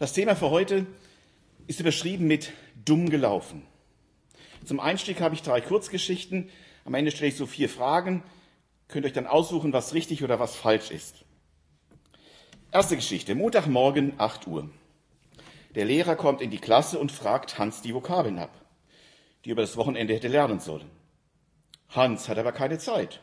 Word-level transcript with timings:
Das 0.00 0.14
Thema 0.14 0.34
für 0.34 0.48
heute 0.48 0.86
ist 1.66 1.78
überschrieben 1.78 2.26
mit 2.26 2.54
dumm 2.86 3.10
gelaufen. 3.10 3.66
Zum 4.64 4.80
Einstieg 4.80 5.20
habe 5.20 5.34
ich 5.34 5.42
drei 5.42 5.60
Kurzgeschichten. 5.60 6.48
Am 6.86 6.94
Ende 6.94 7.10
stelle 7.10 7.28
ich 7.28 7.36
so 7.36 7.44
vier 7.44 7.68
Fragen. 7.68 8.22
Könnt 8.88 9.04
euch 9.04 9.12
dann 9.12 9.26
aussuchen, 9.26 9.74
was 9.74 9.92
richtig 9.92 10.24
oder 10.24 10.40
was 10.40 10.56
falsch 10.56 10.90
ist. 10.90 11.26
Erste 12.72 12.96
Geschichte. 12.96 13.34
Montagmorgen, 13.34 14.14
8 14.16 14.46
Uhr. 14.46 14.70
Der 15.74 15.84
Lehrer 15.84 16.16
kommt 16.16 16.40
in 16.40 16.50
die 16.50 16.56
Klasse 16.56 16.98
und 16.98 17.12
fragt 17.12 17.58
Hans 17.58 17.82
die 17.82 17.94
Vokabeln 17.94 18.38
ab, 18.38 18.58
die 19.44 19.50
über 19.50 19.60
das 19.60 19.76
Wochenende 19.76 20.14
hätte 20.14 20.28
lernen 20.28 20.60
sollen. 20.60 20.90
Hans 21.90 22.26
hat 22.26 22.38
aber 22.38 22.52
keine 22.52 22.78
Zeit. 22.78 23.20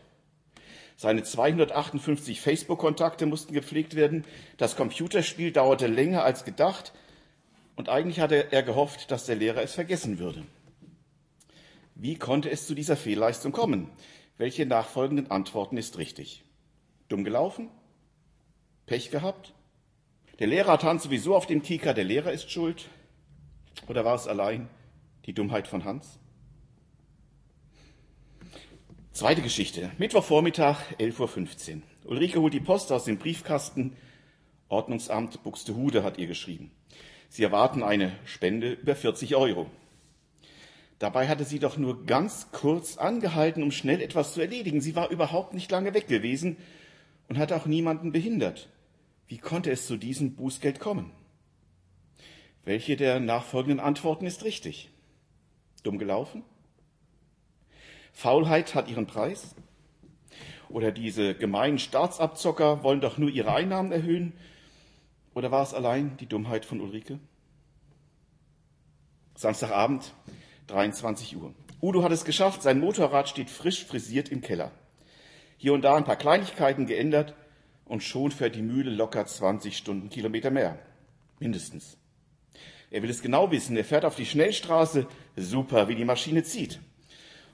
Seine 0.99 1.21
258 1.21 2.41
Facebook-Kontakte 2.41 3.27
mussten 3.27 3.53
gepflegt 3.53 3.95
werden. 3.95 4.25
Das 4.57 4.75
Computerspiel 4.75 5.51
dauerte 5.51 5.85
länger 5.85 6.23
als 6.23 6.43
gedacht. 6.43 6.91
Und 7.75 7.87
eigentlich 7.87 8.19
hatte 8.19 8.51
er 8.51 8.63
gehofft, 8.63 9.11
dass 9.11 9.27
der 9.27 9.35
Lehrer 9.35 9.61
es 9.61 9.75
vergessen 9.75 10.17
würde. 10.17 10.43
Wie 11.93 12.15
konnte 12.15 12.49
es 12.49 12.65
zu 12.65 12.73
dieser 12.73 12.97
Fehlleistung 12.97 13.51
kommen? 13.51 13.91
Welche 14.39 14.65
nachfolgenden 14.65 15.29
Antworten 15.29 15.77
ist 15.77 15.99
richtig? 15.99 16.43
Dumm 17.09 17.23
gelaufen? 17.23 17.69
Pech 18.87 19.11
gehabt? 19.11 19.53
Der 20.39 20.47
Lehrer 20.47 20.73
hat 20.73 20.83
Hans 20.83 21.03
sowieso 21.03 21.35
auf 21.35 21.45
dem 21.45 21.61
Kieker, 21.61 21.93
der 21.93 22.05
Lehrer 22.05 22.31
ist 22.31 22.49
schuld? 22.49 22.89
Oder 23.87 24.03
war 24.03 24.15
es 24.15 24.27
allein 24.27 24.67
die 25.27 25.33
Dummheit 25.33 25.67
von 25.67 25.85
Hans? 25.85 26.19
Zweite 29.17 29.41
Geschichte. 29.41 29.89
Mittwochvormittag, 29.97 30.77
11.15 30.99 31.77
Uhr. 31.77 31.81
Ulrike 32.11 32.39
holt 32.39 32.53
die 32.53 32.59
Post 32.59 32.91
aus 32.91 33.05
dem 33.05 33.17
Briefkasten. 33.17 33.95
Ordnungsamt 34.69 35.41
Buxtehude 35.41 36.03
hat 36.03 36.19
ihr 36.19 36.27
geschrieben. 36.27 36.69
Sie 37.27 37.41
erwarten 37.41 37.81
eine 37.81 38.11
Spende 38.25 38.73
über 38.73 38.95
40 38.95 39.35
Euro. 39.35 39.71
Dabei 40.99 41.27
hatte 41.27 41.45
sie 41.45 41.57
doch 41.57 41.77
nur 41.77 42.05
ganz 42.05 42.51
kurz 42.51 42.97
angehalten, 42.97 43.63
um 43.63 43.71
schnell 43.71 44.03
etwas 44.03 44.35
zu 44.35 44.41
erledigen. 44.41 44.81
Sie 44.81 44.95
war 44.95 45.09
überhaupt 45.09 45.55
nicht 45.55 45.71
lange 45.71 45.95
weg 45.95 46.07
gewesen 46.07 46.55
und 47.27 47.39
hatte 47.39 47.55
auch 47.55 47.65
niemanden 47.65 48.11
behindert. 48.11 48.69
Wie 49.27 49.39
konnte 49.39 49.71
es 49.71 49.87
zu 49.87 49.97
diesem 49.97 50.35
Bußgeld 50.35 50.79
kommen? 50.79 51.11
Welche 52.65 52.95
der 52.95 53.19
nachfolgenden 53.19 53.79
Antworten 53.79 54.27
ist 54.27 54.43
richtig? 54.43 54.91
Dumm 55.81 55.97
gelaufen? 55.97 56.43
Faulheit 58.17 58.73
hat 58.73 58.89
ihren 58.89 59.05
Preis? 59.05 59.53
Oder 60.69 60.91
diese 60.91 61.35
gemeinen 61.35 61.77
Staatsabzocker 61.77 62.81
wollen 62.81 62.99
doch 62.99 63.19
nur 63.19 63.29
ihre 63.29 63.53
Einnahmen 63.53 63.91
erhöhen? 63.91 64.33
Oder 65.35 65.51
war 65.51 65.61
es 65.61 65.75
allein 65.75 66.17
die 66.17 66.25
Dummheit 66.25 66.65
von 66.65 66.81
Ulrike? 66.81 67.19
Samstagabend, 69.35 70.15
23 70.65 71.37
Uhr. 71.37 71.53
Udo 71.79 72.01
hat 72.01 72.11
es 72.11 72.25
geschafft, 72.25 72.63
sein 72.63 72.79
Motorrad 72.79 73.29
steht 73.29 73.51
frisch 73.51 73.85
frisiert 73.85 74.29
im 74.29 74.41
Keller. 74.41 74.71
Hier 75.57 75.73
und 75.73 75.83
da 75.83 75.95
ein 75.95 76.03
paar 76.03 76.15
Kleinigkeiten 76.15 76.87
geändert 76.87 77.35
und 77.85 78.01
schon 78.01 78.31
fährt 78.31 78.55
die 78.55 78.63
Mühle 78.63 78.89
locker 78.89 79.27
20 79.27 79.77
Stundenkilometer 79.77 80.49
mehr. 80.49 80.79
Mindestens. 81.37 81.99
Er 82.89 83.03
will 83.03 83.11
es 83.11 83.21
genau 83.21 83.51
wissen. 83.51 83.77
Er 83.77 83.85
fährt 83.85 84.05
auf 84.05 84.15
die 84.15 84.25
Schnellstraße. 84.25 85.05
Super, 85.35 85.87
wie 85.87 85.93
die 85.93 86.03
Maschine 86.03 86.41
zieht. 86.41 86.79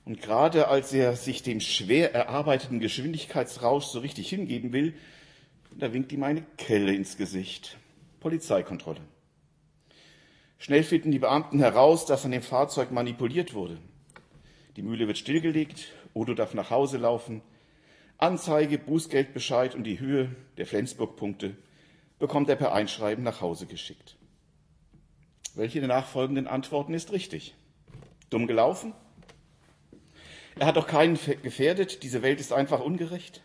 Und 0.06 0.22
gerade 0.22 0.68
als 0.68 0.92
er 0.94 1.16
sich 1.16 1.44
dem 1.44 1.62
schwer 1.62 2.14
erarbeiteten 2.14 2.80
Geschwindigkeitsrausch 2.80 3.86
so 3.86 4.00
richtig 4.00 4.30
hingeben 4.30 4.74
will, 4.74 4.94
da 5.78 5.94
winkt 5.94 6.12
ihm 6.12 6.24
eine 6.24 6.44
Kelle 6.58 6.94
ins 6.94 7.18
Gesicht. 7.18 7.78
Polizeikontrolle. 8.20 9.02
Schnell 10.58 10.84
finden 10.84 11.12
die 11.12 11.20
Beamten 11.20 11.60
heraus, 11.60 12.06
dass 12.06 12.26
an 12.26 12.32
dem 12.32 12.42
Fahrzeug 12.42 12.92
manipuliert 12.92 13.54
wurde. 13.54 13.78
Die 14.76 14.82
Mühle 14.82 15.08
wird 15.08 15.18
stillgelegt, 15.18 15.92
Odo 16.14 16.34
darf 16.34 16.54
nach 16.54 16.70
Hause 16.70 16.98
laufen. 16.98 17.42
Anzeige, 18.18 18.78
Bußgeldbescheid 18.78 19.76
und 19.76 19.84
die 19.84 20.00
Höhe 20.00 20.34
der 20.58 20.66
Flensburg-Punkte 20.66 21.56
bekommt 22.20 22.48
er 22.50 22.56
per 22.56 22.74
Einschreiben 22.74 23.24
nach 23.24 23.42
Hause 23.42 23.66
geschickt. 23.66 24.16
Welche 25.56 25.80
der 25.80 25.90
nachfolgenden 25.90 26.48
Antworten 26.48 26.94
ist 26.94 27.12
richtig? 27.12 27.56
Dumm 28.30 28.48
gelaufen? 28.48 28.94
Er 30.60 30.68
hat 30.68 30.78
doch 30.78 30.88
keinen 30.88 31.18
gefährdet. 31.42 32.04
Diese 32.04 32.22
Welt 32.22 32.40
ist 32.40 32.54
einfach 32.54 32.80
ungerecht. 32.80 33.42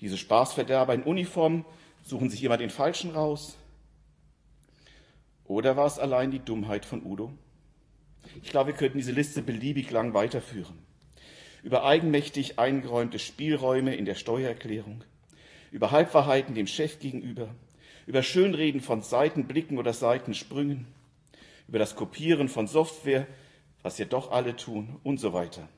Diese 0.00 0.16
Spaßverderber 0.16 0.94
in 0.94 1.02
Uniform 1.02 1.64
suchen 2.02 2.30
sich 2.30 2.42
immer 2.42 2.56
den 2.56 2.70
Falschen 2.70 3.10
raus. 3.10 3.56
Oder 5.44 5.76
war 5.76 5.86
es 5.86 5.98
allein 5.98 6.30
die 6.30 6.38
Dummheit 6.38 6.84
von 6.84 7.04
Udo? 7.04 7.32
Ich 8.42 8.50
glaube, 8.50 8.68
wir 8.68 8.76
könnten 8.76 8.98
diese 8.98 9.12
Liste 9.12 9.42
beliebig 9.42 9.90
lang 9.90 10.14
weiterführen. 10.14 10.78
Über 11.62 11.84
eigenmächtig 11.84 12.58
eingeräumte 12.58 13.18
Spielräume 13.18 13.94
in 13.94 14.04
der 14.06 14.14
Steuererklärung, 14.14 15.04
über 15.70 15.90
Halbwahrheiten 15.90 16.54
dem 16.54 16.66
Chef 16.66 17.00
gegenüber, 17.00 17.54
über 18.06 18.22
Schönreden 18.22 18.80
von 18.80 19.02
Seitenblicken 19.02 19.76
oder 19.76 19.92
Seitensprüngen, 19.92 20.86
über 21.68 21.78
das 21.78 21.96
Kopieren 21.96 22.48
von 22.48 22.66
Software, 22.66 23.26
was 23.82 23.98
ja 23.98 24.06
doch 24.06 24.30
alle 24.30 24.56
tun 24.56 24.98
und 25.02 25.20
so 25.20 25.32
weiter. 25.32 25.68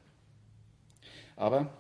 Aber 1.43 1.77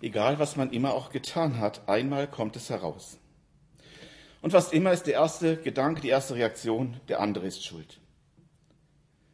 egal, 0.00 0.38
was 0.38 0.54
man 0.54 0.70
immer 0.70 0.94
auch 0.94 1.10
getan 1.10 1.58
hat, 1.58 1.88
einmal 1.88 2.28
kommt 2.30 2.54
es 2.54 2.70
heraus. 2.70 3.18
Und 4.40 4.52
fast 4.52 4.72
immer 4.72 4.92
ist 4.92 5.08
der 5.08 5.14
erste 5.14 5.56
Gedanke, 5.56 6.00
die 6.00 6.10
erste 6.10 6.36
Reaktion, 6.36 7.00
der 7.08 7.18
andere 7.18 7.48
ist 7.48 7.64
schuld. 7.64 7.98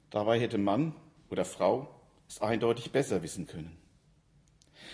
Dabei 0.08 0.40
hätte 0.40 0.56
Mann 0.56 0.94
oder 1.28 1.44
Frau 1.44 1.94
es 2.26 2.40
eindeutig 2.40 2.90
besser 2.90 3.22
wissen 3.22 3.46
können. 3.46 3.76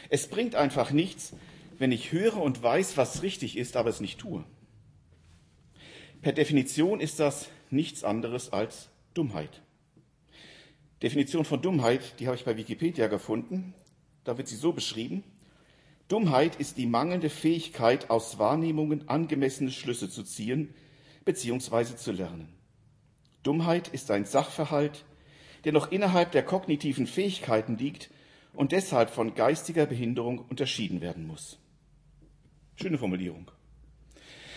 Es 0.08 0.26
bringt 0.26 0.56
einfach 0.56 0.90
nichts, 0.90 1.32
wenn 1.78 1.92
ich 1.92 2.10
höre 2.10 2.38
und 2.38 2.60
weiß, 2.60 2.96
was 2.96 3.22
richtig 3.22 3.56
ist, 3.56 3.76
aber 3.76 3.90
es 3.90 4.00
nicht 4.00 4.18
tue. 4.18 4.42
Per 6.22 6.32
Definition 6.32 6.98
ist 6.98 7.20
das 7.20 7.48
nichts 7.70 8.02
anderes 8.02 8.52
als 8.52 8.88
Dummheit. 9.14 9.62
Definition 11.04 11.44
von 11.44 11.62
Dummheit, 11.62 12.18
die 12.18 12.26
habe 12.26 12.36
ich 12.36 12.44
bei 12.44 12.56
Wikipedia 12.56 13.06
gefunden. 13.06 13.74
Da 14.24 14.38
wird 14.38 14.48
sie 14.48 14.56
so 14.56 14.72
beschrieben. 14.72 15.24
Dummheit 16.08 16.56
ist 16.56 16.76
die 16.76 16.86
mangelnde 16.86 17.30
Fähigkeit, 17.30 18.10
aus 18.10 18.38
Wahrnehmungen 18.38 19.08
angemessene 19.08 19.70
Schlüsse 19.70 20.10
zu 20.10 20.22
ziehen 20.22 20.74
bzw. 21.24 21.96
zu 21.96 22.12
lernen. 22.12 22.48
Dummheit 23.42 23.88
ist 23.88 24.10
ein 24.10 24.24
Sachverhalt, 24.24 25.04
der 25.64 25.72
noch 25.72 25.90
innerhalb 25.90 26.32
der 26.32 26.42
kognitiven 26.44 27.06
Fähigkeiten 27.06 27.76
liegt 27.76 28.10
und 28.52 28.72
deshalb 28.72 29.10
von 29.10 29.34
geistiger 29.34 29.86
Behinderung 29.86 30.38
unterschieden 30.38 31.00
werden 31.00 31.26
muss. 31.26 31.58
Schöne 32.76 32.98
Formulierung. 32.98 33.50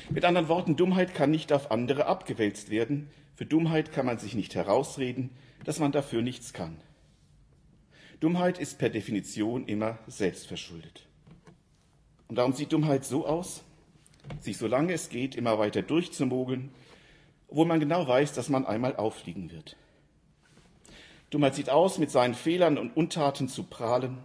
Mit 0.09 0.25
anderen 0.25 0.48
Worten, 0.48 0.75
Dummheit 0.75 1.16
kann 1.16 1.31
nicht 1.31 1.52
auf 1.52 1.72
andere 1.72 2.06
abgewälzt 2.06 2.70
werden. 2.70 3.09
Für 3.36 3.46
Dummheit 3.46 3.92
kann 3.92 4.06
man 4.06 4.20
sich 4.20 4.36
nicht 4.36 4.56
herausreden, 4.56 5.31
dass 5.64 5.80
man 5.80 5.92
dafür 5.92 6.22
nichts 6.22 6.54
kann. 6.54 6.78
Dummheit 8.20 8.59
ist 8.59 8.78
per 8.80 8.90
Definition 8.90 9.68
immer 9.68 10.00
selbstverschuldet. 10.08 11.06
Und 12.28 12.38
darum 12.38 12.53
sieht 12.53 12.72
Dummheit 12.72 13.03
so 13.03 13.28
aus, 13.28 13.64
sich 14.40 14.58
solange 14.58 14.94
es 14.94 15.09
geht 15.09 15.36
immer 15.36 15.59
weiter 15.59 15.81
durchzumogeln, 15.81 16.72
obwohl 17.48 17.66
man 17.66 17.80
genau 17.80 18.08
weiß, 18.08 18.34
dass 18.34 18.50
man 18.50 18.66
einmal 18.66 18.96
auffliegen 18.96 19.52
wird. 19.52 19.75
Dummheit 21.30 21.56
sieht 21.56 21.70
aus, 21.70 21.98
mit 21.98 22.09
seinen 22.09 22.34
Fehlern 22.34 22.78
und 22.78 22.96
Untaten 22.96 23.50
zu 23.50 23.64
prahlen, 23.64 24.18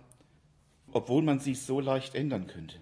obwohl 0.93 1.23
man 1.23 1.41
sie 1.41 1.55
so 1.55 1.81
leicht 1.81 2.15
ändern 2.15 2.47
könnte. 2.47 2.77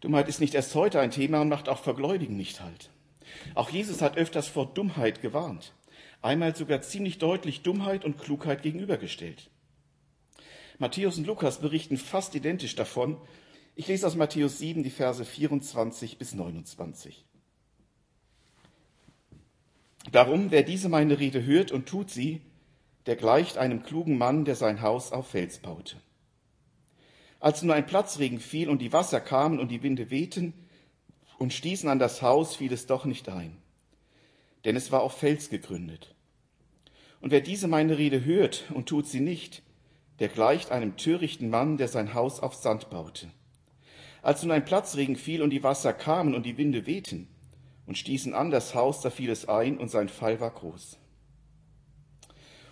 Dummheit 0.00 0.28
ist 0.28 0.40
nicht 0.40 0.54
erst 0.54 0.74
heute 0.74 1.00
ein 1.00 1.10
Thema 1.10 1.40
und 1.40 1.48
macht 1.48 1.68
auch 1.68 1.78
vor 1.78 1.96
Gläubigen 1.96 2.36
nicht 2.36 2.60
halt. 2.60 2.90
Auch 3.54 3.70
Jesus 3.70 4.02
hat 4.02 4.18
öfters 4.18 4.46
vor 4.46 4.66
Dummheit 4.66 5.22
gewarnt 5.22 5.72
einmal 6.26 6.54
sogar 6.54 6.82
ziemlich 6.82 7.18
deutlich 7.18 7.62
Dummheit 7.62 8.04
und 8.04 8.18
Klugheit 8.18 8.62
gegenübergestellt. 8.62 9.48
Matthäus 10.78 11.16
und 11.16 11.26
Lukas 11.26 11.60
berichten 11.60 11.96
fast 11.96 12.34
identisch 12.34 12.74
davon. 12.74 13.16
Ich 13.76 13.88
lese 13.88 14.06
aus 14.06 14.16
Matthäus 14.16 14.58
7 14.58 14.82
die 14.82 14.90
Verse 14.90 15.24
24 15.24 16.18
bis 16.18 16.34
29. 16.34 17.24
Darum, 20.12 20.50
wer 20.50 20.62
diese 20.62 20.88
meine 20.88 21.18
Rede 21.18 21.44
hört 21.44 21.72
und 21.72 21.86
tut 21.86 22.10
sie, 22.10 22.42
der 23.06 23.16
gleicht 23.16 23.56
einem 23.56 23.82
klugen 23.82 24.18
Mann, 24.18 24.44
der 24.44 24.56
sein 24.56 24.82
Haus 24.82 25.12
auf 25.12 25.28
Fels 25.28 25.58
baute. 25.58 25.96
Als 27.38 27.62
nur 27.62 27.74
ein 27.74 27.86
Platzregen 27.86 28.40
fiel 28.40 28.68
und 28.68 28.82
die 28.82 28.92
Wasser 28.92 29.20
kamen 29.20 29.60
und 29.60 29.68
die 29.68 29.82
Winde 29.82 30.10
wehten 30.10 30.54
und 31.38 31.52
stießen 31.52 31.88
an 31.88 31.98
das 31.98 32.20
Haus, 32.22 32.56
fiel 32.56 32.72
es 32.72 32.86
doch 32.86 33.04
nicht 33.04 33.28
ein, 33.28 33.56
denn 34.64 34.74
es 34.74 34.90
war 34.90 35.02
auf 35.02 35.18
Fels 35.18 35.50
gegründet. 35.50 36.15
Und 37.26 37.32
wer 37.32 37.40
diese 37.40 37.66
meine 37.66 37.98
Rede 37.98 38.24
hört 38.24 38.66
und 38.72 38.88
tut 38.88 39.08
sie 39.08 39.18
nicht, 39.18 39.64
der 40.20 40.28
gleicht 40.28 40.70
einem 40.70 40.96
törichten 40.96 41.50
Mann, 41.50 41.76
der 41.76 41.88
sein 41.88 42.14
Haus 42.14 42.38
auf 42.38 42.54
Sand 42.54 42.88
baute. 42.88 43.26
Als 44.22 44.44
nun 44.44 44.52
ein 44.52 44.64
Platzregen 44.64 45.16
fiel 45.16 45.42
und 45.42 45.50
die 45.50 45.64
Wasser 45.64 45.92
kamen 45.92 46.36
und 46.36 46.46
die 46.46 46.56
Winde 46.56 46.86
wehten 46.86 47.26
und 47.84 47.98
stießen 47.98 48.32
an 48.32 48.52
das 48.52 48.76
Haus, 48.76 49.00
da 49.00 49.10
fiel 49.10 49.28
es 49.28 49.48
ein 49.48 49.76
und 49.76 49.90
sein 49.90 50.08
Fall 50.08 50.38
war 50.38 50.52
groß. 50.52 50.98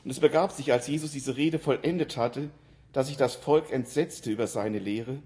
Und 0.05 0.11
es 0.13 0.21
begab 0.21 0.53
sich, 0.53 0.71
als 0.71 0.87
Jesus 0.87 1.11
diese 1.11 1.37
Rede 1.37 1.59
vollendet 1.59 2.17
hatte, 2.17 2.49
dass 2.93 3.09
sich 3.09 3.17
das 3.17 3.35
Volk 3.35 3.73
entsetzte 3.73 4.31
über 4.31 4.47
seine 4.47 4.79
Lehre, 4.79 5.21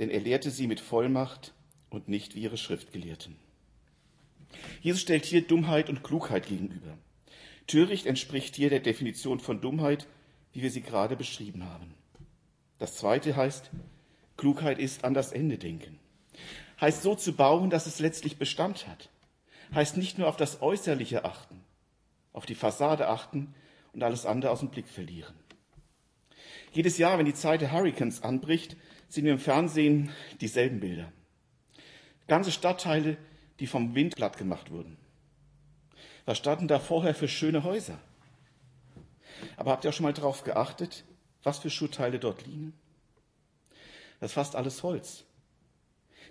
denn 0.00 0.10
er 0.10 0.18
lehrte 0.18 0.50
sie 0.50 0.66
mit 0.66 0.80
Vollmacht 0.80 1.54
und 1.90 2.08
nicht 2.08 2.34
wie 2.34 2.40
ihre 2.40 2.58
Schriftgelehrten. 2.58 3.36
Jesus 4.80 5.02
stellt 5.02 5.26
hier 5.26 5.46
Dummheit 5.46 5.88
und 5.88 6.02
Klugheit 6.02 6.48
gegenüber. 6.48 6.98
Töricht 7.68 8.06
entspricht 8.06 8.56
hier 8.56 8.70
der 8.70 8.80
Definition 8.80 9.40
von 9.40 9.60
Dummheit, 9.60 10.08
wie 10.52 10.62
wir 10.62 10.70
sie 10.70 10.80
gerade 10.80 11.16
beschrieben 11.16 11.64
haben. 11.64 11.94
Das 12.78 12.96
zweite 12.96 13.36
heißt, 13.36 13.70
Klugheit 14.36 14.78
ist 14.78 15.04
an 15.04 15.14
das 15.14 15.32
Ende 15.32 15.58
denken. 15.58 15.98
Heißt 16.80 17.02
so 17.02 17.14
zu 17.14 17.34
bauen, 17.34 17.70
dass 17.70 17.86
es 17.86 17.98
letztlich 17.98 18.38
Bestand 18.38 18.88
hat. 18.88 19.10
Heißt 19.74 19.98
nicht 19.98 20.16
nur 20.16 20.28
auf 20.28 20.36
das 20.36 20.62
Äußerliche 20.62 21.24
achten, 21.26 21.60
auf 22.32 22.46
die 22.46 22.54
Fassade 22.54 23.08
achten 23.08 23.54
und 23.92 24.02
alles 24.02 24.24
andere 24.24 24.50
aus 24.50 24.60
dem 24.60 24.70
Blick 24.70 24.88
verlieren. 24.88 25.34
Jedes 26.72 26.96
Jahr, 26.96 27.18
wenn 27.18 27.26
die 27.26 27.34
Zeit 27.34 27.60
der 27.60 27.72
Hurricanes 27.72 28.22
anbricht, 28.22 28.76
sehen 29.08 29.24
wir 29.24 29.32
im 29.32 29.38
Fernsehen 29.38 30.10
dieselben 30.40 30.80
Bilder. 30.80 31.12
Ganze 32.28 32.52
Stadtteile, 32.52 33.18
die 33.60 33.66
vom 33.66 33.94
Wind 33.94 34.16
platt 34.16 34.38
gemacht 34.38 34.70
wurden. 34.70 34.96
Was 36.28 36.36
standen 36.36 36.68
da 36.68 36.78
vorher 36.78 37.14
für 37.14 37.26
schöne 37.26 37.64
Häuser? 37.64 37.98
Aber 39.56 39.70
habt 39.70 39.84
ihr 39.84 39.88
auch 39.88 39.94
schon 39.94 40.04
mal 40.04 40.12
darauf 40.12 40.44
geachtet, 40.44 41.04
was 41.42 41.58
für 41.58 41.70
Schuttteile 41.70 42.18
dort 42.18 42.46
liegen? 42.46 42.74
Das 44.20 44.32
ist 44.32 44.34
fast 44.34 44.54
alles 44.54 44.82
Holz. 44.82 45.24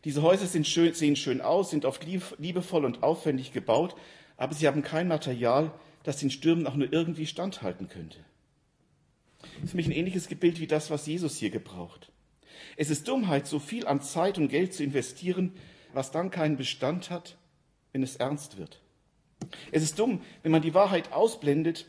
Diese 0.04 0.22
Häuser 0.22 0.46
schön, 0.64 0.94
sehen 0.94 1.16
schön 1.16 1.42
aus, 1.42 1.72
sind 1.72 1.84
oft 1.84 2.06
liebevoll 2.06 2.86
und 2.86 3.02
aufwendig 3.02 3.54
gebaut, 3.54 3.96
aber 4.38 4.54
sie 4.54 4.68
haben 4.68 4.84
kein 4.84 5.08
Material, 5.08 5.72
das 6.04 6.18
den 6.18 6.30
Stürmen 6.30 6.68
auch 6.68 6.76
nur 6.76 6.94
irgendwie 6.94 7.26
standhalten 7.26 7.88
könnte. 7.88 8.20
Das 9.42 9.64
ist 9.64 9.72
für 9.72 9.78
mich 9.78 9.88
ein 9.88 9.94
ähnliches 9.94 10.28
Gebild 10.28 10.60
wie 10.60 10.68
das, 10.68 10.92
was 10.92 11.08
Jesus 11.08 11.38
hier 11.38 11.50
gebraucht. 11.50 12.12
Es 12.76 12.92
ist 12.92 13.08
Dummheit, 13.08 13.48
so 13.48 13.58
viel 13.58 13.88
an 13.88 14.02
Zeit 14.02 14.38
und 14.38 14.50
Geld 14.50 14.76
zu 14.76 14.84
investieren, 14.84 15.56
was 15.92 16.12
dann 16.12 16.30
keinen 16.30 16.56
Bestand 16.56 17.10
hat, 17.10 17.36
wenn 17.94 18.04
es 18.04 18.18
ernst 18.18 18.60
wird. 18.60 18.84
Es 19.72 19.84
ist 19.84 20.00
dumm, 20.00 20.22
wenn 20.44 20.52
man 20.52 20.62
die 20.62 20.74
Wahrheit 20.74 21.14
ausblendet, 21.14 21.86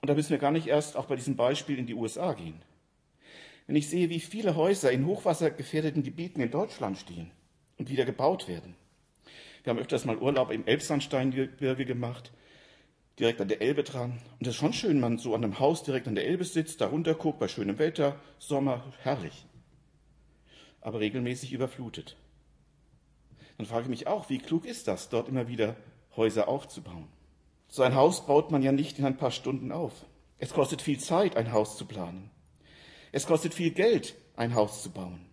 und 0.00 0.08
da 0.08 0.14
müssen 0.14 0.30
wir 0.30 0.38
gar 0.38 0.50
nicht 0.50 0.66
erst 0.66 0.96
auch 0.96 1.06
bei 1.06 1.16
diesem 1.16 1.36
Beispiel 1.36 1.78
in 1.78 1.86
die 1.86 1.94
USA 1.94 2.32
gehen. 2.32 2.62
Wenn 3.66 3.76
ich 3.76 3.88
sehe, 3.88 4.08
wie 4.08 4.20
viele 4.20 4.56
Häuser 4.56 4.90
in 4.90 5.06
hochwassergefährdeten 5.06 6.02
Gebieten 6.02 6.40
in 6.40 6.50
Deutschland 6.50 6.98
stehen 6.98 7.30
und 7.78 7.90
wieder 7.90 8.04
gebaut 8.04 8.48
werden. 8.48 8.74
Wir 9.62 9.70
haben 9.70 9.78
öfters 9.78 10.06
mal 10.06 10.18
Urlaub 10.18 10.50
im 10.50 10.66
Elbsandsteingebirge 10.66 11.84
gemacht, 11.84 12.32
direkt 13.18 13.40
an 13.40 13.48
der 13.48 13.60
Elbe 13.60 13.84
dran. 13.84 14.12
Und 14.38 14.46
das 14.46 14.54
ist 14.54 14.60
schon 14.60 14.72
schön, 14.72 14.94
wenn 14.94 15.00
man 15.00 15.18
so 15.18 15.34
an 15.34 15.44
einem 15.44 15.58
Haus 15.58 15.82
direkt 15.82 16.08
an 16.08 16.14
der 16.14 16.26
Elbe 16.26 16.44
sitzt, 16.44 16.80
da 16.80 16.86
runter 16.86 17.14
guckt, 17.14 17.38
bei 17.38 17.48
schönem 17.48 17.78
Wetter, 17.78 18.18
Sommer, 18.38 18.92
herrlich. 19.02 19.46
Aber 20.80 21.00
regelmäßig 21.00 21.52
überflutet. 21.52 22.16
Dann 23.58 23.66
frage 23.66 23.82
ich 23.82 23.90
mich 23.90 24.06
auch, 24.06 24.30
wie 24.30 24.38
klug 24.38 24.64
ist 24.64 24.88
das, 24.88 25.10
dort 25.10 25.28
immer 25.28 25.46
wieder 25.46 25.76
Häuser 26.20 26.48
aufzubauen? 26.48 27.08
So 27.68 27.82
ein 27.82 27.94
Haus 27.94 28.26
baut 28.26 28.50
man 28.50 28.62
ja 28.62 28.72
nicht 28.72 28.98
in 28.98 29.06
ein 29.06 29.16
paar 29.16 29.30
Stunden 29.30 29.72
auf. 29.72 29.92
Es 30.38 30.52
kostet 30.52 30.82
viel 30.82 31.00
Zeit, 31.00 31.36
ein 31.36 31.50
Haus 31.50 31.78
zu 31.78 31.86
planen. 31.86 32.30
Es 33.10 33.26
kostet 33.26 33.54
viel 33.54 33.70
Geld, 33.70 34.14
ein 34.36 34.54
Haus 34.54 34.82
zu 34.82 34.90
bauen. 34.90 35.26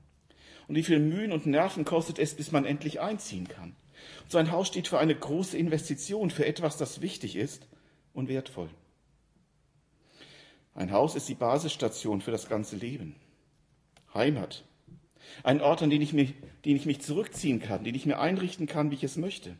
Und 0.69 0.75
wie 0.75 0.83
viel 0.83 0.99
Mühen 0.99 1.33
und 1.33 1.45
Nerven 1.45 1.83
kostet 1.83 2.19
es, 2.19 2.35
bis 2.35 2.53
man 2.53 2.63
endlich 2.63 3.01
einziehen 3.01 3.49
kann? 3.49 3.75
Und 4.23 4.31
so 4.31 4.37
ein 4.37 4.51
Haus 4.51 4.67
steht 4.67 4.87
für 4.87 4.97
eine 4.97 5.15
große 5.15 5.57
Investition, 5.57 6.29
für 6.29 6.45
etwas, 6.45 6.77
das 6.77 7.01
wichtig 7.01 7.35
ist 7.35 7.67
und 8.13 8.29
wertvoll. 8.29 8.69
Ein 10.73 10.91
Haus 10.91 11.15
ist 11.15 11.27
die 11.27 11.35
Basisstation 11.35 12.21
für 12.21 12.31
das 12.31 12.47
ganze 12.47 12.77
Leben. 12.77 13.15
Heimat, 14.13 14.63
ein 15.43 15.59
Ort, 15.59 15.81
an 15.81 15.89
den 15.89 16.01
ich, 16.01 16.13
mich, 16.13 16.35
den 16.63 16.77
ich 16.77 16.85
mich 16.85 17.01
zurückziehen 17.01 17.59
kann, 17.59 17.83
den 17.83 17.95
ich 17.95 18.05
mir 18.05 18.19
einrichten 18.19 18.67
kann, 18.67 18.89
wie 18.91 18.95
ich 18.95 19.03
es 19.03 19.17
möchte. 19.17 19.57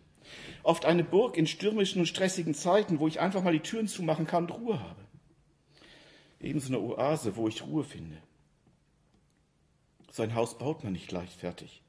Oft 0.63 0.85
eine 0.85 1.03
Burg 1.03 1.37
in 1.37 1.47
stürmischen 1.47 2.01
und 2.01 2.07
stressigen 2.07 2.53
Zeiten, 2.53 2.99
wo 2.99 3.07
ich 3.07 3.19
einfach 3.19 3.43
mal 3.43 3.53
die 3.53 3.59
Türen 3.59 3.87
zumachen 3.87 4.27
kann 4.27 4.43
und 4.43 4.51
Ruhe 4.51 4.79
habe. 4.79 5.01
Ebenso 6.39 6.67
eine 6.67 6.79
Oase, 6.79 7.35
wo 7.35 7.47
ich 7.47 7.63
Ruhe 7.63 7.83
finde. 7.83 8.17
So 10.11 10.23
ein 10.23 10.35
Haus 10.35 10.57
baut 10.57 10.83
man 10.83 10.93
nicht 10.93 11.11
leichtfertig. 11.11 11.81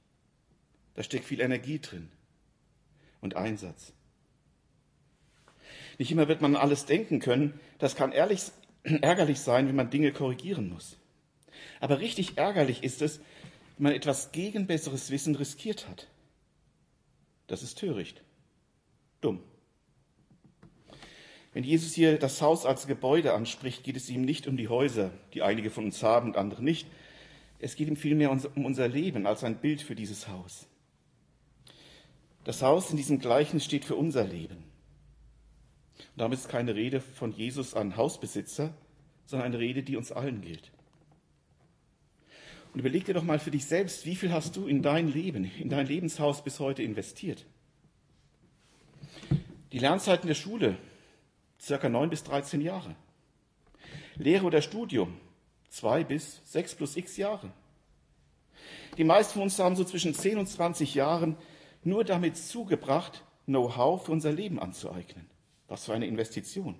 Da 0.94 1.02
steckt 1.02 1.25
viel 1.25 1.40
Energie 1.40 1.79
drin 1.79 2.08
und 3.20 3.37
Einsatz. 3.37 3.93
Nicht 5.99 6.11
immer 6.11 6.29
wird 6.29 6.40
man 6.40 6.56
alles 6.56 6.87
denken 6.87 7.20
können. 7.20 7.58
Das 7.79 7.96
kann 7.96 8.12
ehrlich, 8.12 8.43
ärgerlich 8.82 9.40
sein, 9.40 9.69
wenn 9.69 9.76
man 9.76 9.90
Dinge 9.90 10.12
korrigieren 10.12 10.69
muss. 10.69 10.96
Aber 11.81 12.00
richtig 12.00 12.38
ärgerlich 12.38 12.82
ist 12.82 13.02
es, 13.02 13.19
wenn 13.76 13.85
man 13.85 13.93
etwas 13.93 14.32
gegen 14.32 14.67
besseres 14.67 15.11
Wissen 15.11 15.35
riskiert 15.35 15.88
hat. 15.88 16.08
Das 17.46 17.62
ist 17.62 17.79
töricht. 17.79 18.23
Dumm. 19.20 19.41
Wenn 21.53 21.65
Jesus 21.65 21.94
hier 21.94 22.19
das 22.19 22.41
Haus 22.41 22.67
als 22.67 22.87
Gebäude 22.87 23.32
anspricht, 23.32 23.82
geht 23.82 23.97
es 23.97 24.11
ihm 24.11 24.23
nicht 24.23 24.47
um 24.47 24.56
die 24.56 24.69
Häuser, 24.69 25.11
die 25.35 25.43
einige 25.43 25.70
von 25.70 25.87
uns 25.87 26.03
haben 26.03 26.29
und 26.29 26.37
andere 26.37 26.62
nicht. 26.62 26.87
Es 27.59 27.75
geht 27.75 27.88
ihm 27.88 27.97
vielmehr 27.97 28.31
um 28.31 28.65
unser 28.65 28.87
Leben 28.87 29.26
als 29.26 29.43
ein 29.43 29.56
Bild 29.56 29.82
für 29.82 29.97
dieses 29.97 30.29
Haus. 30.29 30.69
Das 32.44 32.62
Haus 32.62 32.91
in 32.91 32.97
diesem 32.97 33.19
Gleichnis 33.19 33.65
steht 33.65 33.85
für 33.85 33.97
unser 33.97 34.25
Leben. 34.25 34.56
Und 35.99 36.19
damit 36.19 36.38
ist 36.38 36.49
keine 36.49 36.75
Rede 36.75 37.00
von 37.00 37.32
Jesus 37.32 37.75
an 37.75 37.97
Hausbesitzer, 37.97 38.73
sondern 39.26 39.47
eine 39.47 39.59
Rede, 39.59 39.82
die 39.82 39.97
uns 39.97 40.12
allen 40.12 40.41
gilt. 40.41 40.71
Und 42.73 42.81
überleg 42.81 43.05
dir 43.05 43.14
doch 43.14 43.25
mal 43.25 43.38
für 43.38 43.50
dich 43.50 43.64
selbst, 43.64 44.06
wie 44.06 44.14
viel 44.14 44.32
hast 44.32 44.55
du 44.56 44.67
in 44.67 44.82
dein 44.82 45.12
Leben, 45.12 45.50
in 45.59 45.69
dein 45.69 45.87
Lebenshaus 45.87 46.44
bis 46.44 46.61
heute 46.61 46.82
investiert? 46.82 47.44
Die 49.78 49.84
Lernzeiten 49.84 50.26
der 50.26 50.34
Schule, 50.34 50.76
circa 51.60 51.88
neun 51.88 52.10
bis 52.10 52.25
13 52.25 52.60
Jahre. 52.60 52.96
Lehre 54.16 54.44
oder 54.44 54.60
Studium, 54.60 55.20
zwei 55.69 56.02
bis 56.02 56.40
sechs 56.44 56.75
plus 56.75 56.96
x 56.96 57.16
Jahre. 57.16 57.52
Die 58.96 59.04
meisten 59.04 59.34
von 59.34 59.42
uns 59.42 59.56
haben 59.60 59.76
so 59.76 59.84
zwischen 59.84 60.14
10 60.14 60.38
und 60.38 60.48
20 60.48 60.96
Jahren 60.96 61.36
nur 61.84 62.02
damit 62.02 62.36
zugebracht, 62.36 63.25
Know-how 63.46 64.04
für 64.04 64.10
unser 64.10 64.32
Leben 64.32 64.58
anzueignen. 64.58 65.30
Was 65.68 65.85
für 65.85 65.94
eine 65.94 66.08
Investition. 66.08 66.75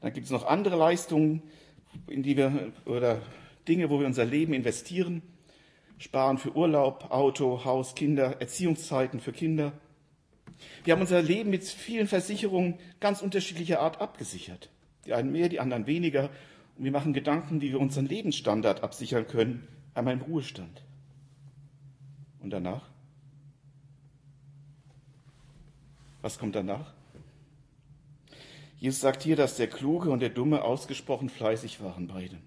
Dann 0.00 0.12
gibt 0.12 0.26
es 0.26 0.30
noch 0.30 0.46
andere 0.46 0.76
Leistungen, 0.76 1.42
in 2.06 2.22
die 2.22 2.36
wir 2.36 2.72
oder 2.84 3.20
Dinge, 3.66 3.90
wo 3.90 3.98
wir 3.98 4.06
unser 4.06 4.24
Leben 4.24 4.54
investieren, 4.54 5.22
sparen 5.98 6.38
für 6.38 6.54
Urlaub, 6.54 7.10
Auto, 7.10 7.64
Haus, 7.64 7.96
Kinder, 7.96 8.40
Erziehungszeiten 8.40 9.18
für 9.18 9.32
Kinder. 9.32 9.72
Wir 10.84 10.92
haben 10.92 11.00
unser 11.00 11.22
Leben 11.22 11.50
mit 11.50 11.64
vielen 11.64 12.06
Versicherungen 12.06 12.78
ganz 13.00 13.22
unterschiedlicher 13.22 13.80
Art 13.80 14.00
abgesichert. 14.00 14.70
Die 15.06 15.14
einen 15.14 15.32
mehr, 15.32 15.48
die 15.48 15.60
anderen 15.60 15.86
weniger. 15.86 16.30
Und 16.76 16.84
wir 16.84 16.92
machen 16.92 17.12
Gedanken, 17.12 17.60
wie 17.60 17.70
wir 17.70 17.80
unseren 17.80 18.06
Lebensstandard 18.06 18.82
absichern 18.82 19.26
können, 19.26 19.66
einmal 19.94 20.14
im 20.14 20.22
Ruhestand. 20.22 20.82
Und 22.40 22.50
danach? 22.50 22.88
Was 26.22 26.38
kommt 26.38 26.54
danach? 26.54 26.92
Jesus 28.78 29.00
sagt 29.00 29.22
hier, 29.22 29.34
dass 29.34 29.56
der 29.56 29.68
Kluge 29.68 30.10
und 30.10 30.20
der 30.20 30.28
Dumme 30.28 30.62
ausgesprochen 30.62 31.28
fleißig 31.28 31.80
waren, 31.80 32.06
beide. 32.06 32.38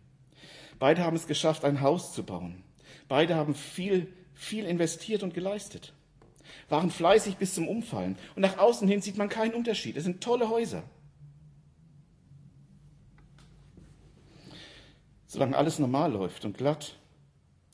Beide 0.80 1.04
haben 1.04 1.16
es 1.16 1.28
geschafft, 1.28 1.66
ein 1.66 1.82
Haus 1.82 2.14
zu 2.14 2.24
bauen. 2.24 2.64
Beide 3.08 3.36
haben 3.36 3.54
viel, 3.54 4.12
viel 4.34 4.66
investiert 4.66 5.24
und 5.24 5.34
geleistet. 5.34 5.94
Waren 6.70 6.92
fleißig 6.92 7.38
bis 7.38 7.54
zum 7.54 7.68
Umfallen. 7.68 8.18
Und 8.36 8.42
nach 8.42 8.58
außen 8.58 8.88
hin 8.88 9.02
sieht 9.02 9.18
man 9.18 9.30
keinen 9.30 9.54
Unterschied. 9.54 9.98
Es 9.98 10.04
sind 10.04 10.22
tolle 10.22 10.50
Häuser. 10.50 10.84
Solange 15.28 15.58
alles 15.58 15.80
normal 15.80 16.12
läuft 16.12 16.44
und 16.46 16.58
glatt, 16.58 16.98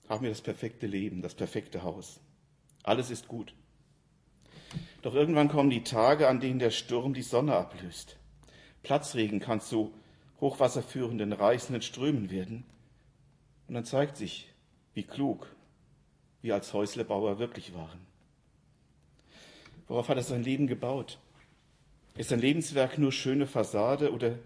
haben 0.10 0.24
wir 0.24 0.30
das 0.30 0.42
perfekte 0.42 0.88
Leben, 0.88 1.22
das 1.22 1.34
perfekte 1.34 1.84
Haus. 1.84 2.20
Alles 2.84 3.10
ist 3.10 3.28
gut. 3.28 3.54
Doch 5.02 5.14
irgendwann 5.14 5.50
kommen 5.50 5.70
die 5.70 5.84
Tage, 5.84 6.28
an 6.28 6.40
denen 6.40 6.60
der 6.60 6.72
Sturm 6.72 7.14
die 7.14 7.22
Sonne 7.22 7.56
ablöst. 7.56 8.18
Platzregen 8.84 9.40
kann 9.40 9.60
zu 9.60 9.94
hochwasserführenden, 10.40 11.34
reißenden 11.34 11.82
Strömen 11.82 12.30
werden. 12.30 12.64
Und 13.68 13.74
dann 13.74 13.86
zeigt 13.86 14.18
sich, 14.18 14.54
wie 14.94 15.04
klug 15.04 15.48
wir 16.42 16.54
als 16.56 16.74
Häuslebauer 16.74 17.40
wirklich 17.40 17.74
waren. 17.74 18.07
Worauf 19.88 20.10
hat 20.10 20.18
er 20.18 20.24
sein 20.24 20.44
Leben 20.44 20.68
gebaut? 20.68 21.20
Ist 22.16 22.30
sein 22.30 22.40
Lebenswerk 22.40 22.98
nur 22.98 23.12
schöne 23.12 23.48
Fassade 23.48 24.12
oder 24.12 24.38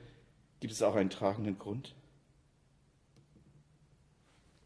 gibt 0.60 0.74
es 0.74 0.82
auch 0.82 0.96
einen 0.96 1.10
tragenden 1.10 1.58
Grund? 1.58 1.96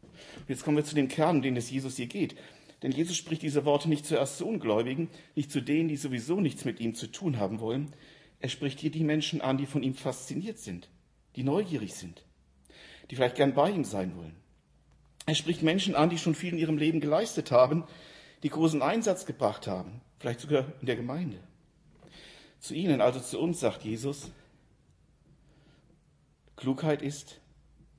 Und 0.02 0.48
jetzt 0.48 0.64
kommen 0.64 0.76
wir 0.76 0.84
zu 0.84 0.94
dem 0.94 1.08
Kern, 1.08 1.36
um 1.36 1.42
den 1.42 1.56
es 1.56 1.70
Jesus 1.70 1.96
hier 1.96 2.06
geht. 2.06 2.36
Denn 2.82 2.92
Jesus 2.92 3.16
spricht 3.16 3.42
diese 3.42 3.64
Worte 3.64 3.88
nicht 3.88 4.04
zuerst 4.04 4.38
zu 4.38 4.46
Ungläubigen, 4.46 5.08
nicht 5.34 5.50
zu 5.50 5.60
denen, 5.60 5.88
die 5.88 5.96
sowieso 5.96 6.40
nichts 6.40 6.64
mit 6.64 6.78
ihm 6.78 6.94
zu 6.94 7.06
tun 7.06 7.38
haben 7.38 7.60
wollen. 7.60 7.94
Er 8.40 8.48
spricht 8.48 8.80
hier 8.80 8.90
die 8.90 9.04
Menschen 9.04 9.40
an, 9.40 9.56
die 9.56 9.66
von 9.66 9.82
ihm 9.82 9.94
fasziniert 9.94 10.58
sind, 10.58 10.90
die 11.36 11.42
neugierig 11.42 11.94
sind, 11.94 12.24
die 13.10 13.16
vielleicht 13.16 13.36
gern 13.36 13.54
bei 13.54 13.70
ihm 13.70 13.84
sein 13.84 14.14
wollen. 14.16 14.36
Er 15.24 15.34
spricht 15.34 15.62
Menschen 15.62 15.94
an, 15.94 16.10
die 16.10 16.18
schon 16.18 16.34
viel 16.34 16.52
in 16.52 16.58
ihrem 16.58 16.76
Leben 16.76 17.00
geleistet 17.00 17.50
haben, 17.50 17.84
die 18.42 18.50
großen 18.50 18.82
Einsatz 18.82 19.26
gebracht 19.26 19.66
haben, 19.66 20.02
vielleicht 20.18 20.40
sogar 20.40 20.72
in 20.80 20.86
der 20.86 20.96
Gemeinde. 20.96 21.38
Zu 22.60 22.74
ihnen, 22.74 23.00
also 23.00 23.20
zu 23.20 23.38
uns, 23.38 23.60
sagt 23.60 23.84
Jesus, 23.84 24.30
Klugheit 26.56 27.02
ist, 27.02 27.40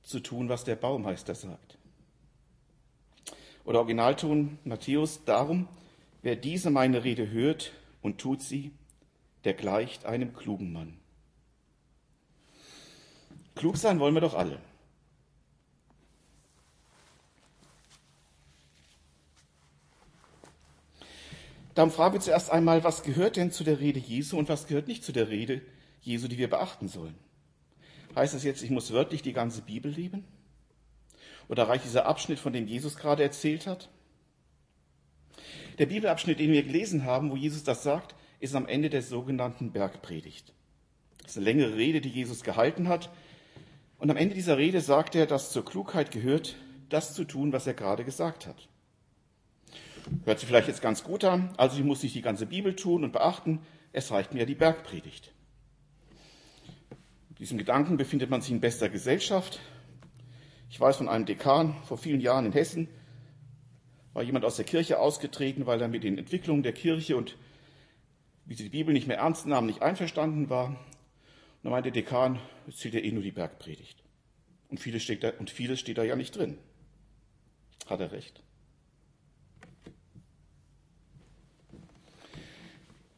zu 0.02 0.20
tun, 0.20 0.48
was 0.48 0.64
der 0.64 0.76
Baumeister 0.76 1.34
sagt. 1.34 1.78
Oder 3.64 3.80
Originalton 3.80 4.58
Matthäus, 4.64 5.24
darum, 5.24 5.68
wer 6.22 6.36
diese 6.36 6.70
meine 6.70 7.04
Rede 7.04 7.30
hört 7.30 7.72
und 8.00 8.18
tut 8.18 8.42
sie, 8.42 8.72
der 9.44 9.54
gleicht 9.54 10.06
einem 10.06 10.32
klugen 10.32 10.72
Mann. 10.72 10.98
Klug 13.54 13.76
sein 13.76 14.00
wollen 14.00 14.14
wir 14.14 14.20
doch 14.20 14.34
alle. 14.34 14.60
Darum 21.78 21.92
fragen 21.92 22.14
wir 22.14 22.20
zuerst 22.20 22.50
einmal, 22.50 22.82
was 22.82 23.04
gehört 23.04 23.36
denn 23.36 23.52
zu 23.52 23.62
der 23.62 23.78
Rede 23.78 24.00
Jesu 24.00 24.36
und 24.36 24.48
was 24.48 24.66
gehört 24.66 24.88
nicht 24.88 25.04
zu 25.04 25.12
der 25.12 25.28
Rede 25.28 25.62
Jesu, 26.00 26.26
die 26.26 26.36
wir 26.36 26.50
beachten 26.50 26.88
sollen? 26.88 27.14
Heißt 28.16 28.34
es 28.34 28.42
jetzt, 28.42 28.64
ich 28.64 28.70
muss 28.70 28.92
wörtlich 28.92 29.22
die 29.22 29.32
ganze 29.32 29.62
Bibel 29.62 29.92
lieben? 29.92 30.24
Oder 31.48 31.68
reicht 31.68 31.84
dieser 31.84 32.06
Abschnitt, 32.06 32.40
von 32.40 32.52
dem 32.52 32.66
Jesus 32.66 32.96
gerade 32.96 33.22
erzählt 33.22 33.68
hat? 33.68 33.90
Der 35.78 35.86
Bibelabschnitt, 35.86 36.40
den 36.40 36.50
wir 36.50 36.64
gelesen 36.64 37.04
haben, 37.04 37.30
wo 37.30 37.36
Jesus 37.36 37.62
das 37.62 37.84
sagt, 37.84 38.16
ist 38.40 38.56
am 38.56 38.66
Ende 38.66 38.90
der 38.90 39.02
sogenannten 39.02 39.70
Bergpredigt. 39.70 40.52
Das 41.22 41.30
ist 41.30 41.36
eine 41.36 41.44
längere 41.44 41.76
Rede, 41.76 42.00
die 42.00 42.10
Jesus 42.10 42.42
gehalten 42.42 42.88
hat. 42.88 43.08
Und 44.00 44.10
am 44.10 44.16
Ende 44.16 44.34
dieser 44.34 44.58
Rede 44.58 44.80
sagt 44.80 45.14
er, 45.14 45.26
dass 45.26 45.52
zur 45.52 45.64
Klugheit 45.64 46.10
gehört, 46.10 46.56
das 46.88 47.14
zu 47.14 47.22
tun, 47.22 47.52
was 47.52 47.68
er 47.68 47.74
gerade 47.74 48.04
gesagt 48.04 48.48
hat. 48.48 48.68
Hört 50.24 50.38
sich 50.38 50.48
vielleicht 50.48 50.68
jetzt 50.68 50.82
ganz 50.82 51.04
gut 51.04 51.24
an, 51.24 51.54
also 51.56 51.78
ich 51.78 51.84
muss 51.84 52.02
nicht 52.02 52.14
die 52.14 52.22
ganze 52.22 52.46
Bibel 52.46 52.74
tun 52.76 53.04
und 53.04 53.12
beachten, 53.12 53.60
es 53.92 54.10
reicht 54.10 54.34
mir 54.34 54.46
die 54.46 54.54
Bergpredigt. 54.54 55.32
Mit 57.28 57.38
diesem 57.38 57.58
Gedanken 57.58 57.96
befindet 57.96 58.30
man 58.30 58.42
sich 58.42 58.50
in 58.50 58.60
bester 58.60 58.88
Gesellschaft. 58.88 59.60
Ich 60.70 60.80
weiß 60.80 60.96
von 60.96 61.08
einem 61.08 61.24
Dekan 61.24 61.74
vor 61.84 61.98
vielen 61.98 62.20
Jahren 62.20 62.46
in 62.46 62.52
Hessen, 62.52 62.88
war 64.12 64.22
jemand 64.22 64.44
aus 64.44 64.56
der 64.56 64.64
Kirche 64.64 64.98
ausgetreten, 64.98 65.66
weil 65.66 65.80
er 65.80 65.88
mit 65.88 66.04
den 66.04 66.18
Entwicklungen 66.18 66.62
der 66.62 66.72
Kirche 66.72 67.16
und 67.16 67.36
wie 68.44 68.54
sie 68.54 68.64
die 68.64 68.70
Bibel 68.70 68.92
nicht 68.92 69.06
mehr 69.06 69.18
ernst 69.18 69.46
nahmen, 69.46 69.66
nicht 69.66 69.82
einverstanden 69.82 70.50
war. 70.50 70.68
Und 70.68 70.76
dann 71.62 71.72
meinte 71.72 71.92
der 71.92 72.02
Dekan, 72.02 72.38
es 72.66 72.78
zählt 72.78 72.94
ja 72.94 73.00
eh 73.00 73.12
nur 73.12 73.22
die 73.22 73.30
Bergpredigt. 73.30 74.02
Und 74.68 74.80
vieles 74.80 75.02
steht 75.02 75.22
da, 75.22 75.32
und 75.38 75.50
vieles 75.50 75.80
steht 75.80 75.98
da 75.98 76.02
ja 76.02 76.16
nicht 76.16 76.36
drin. 76.36 76.58
Hat 77.86 78.00
er 78.00 78.12
recht. 78.12 78.42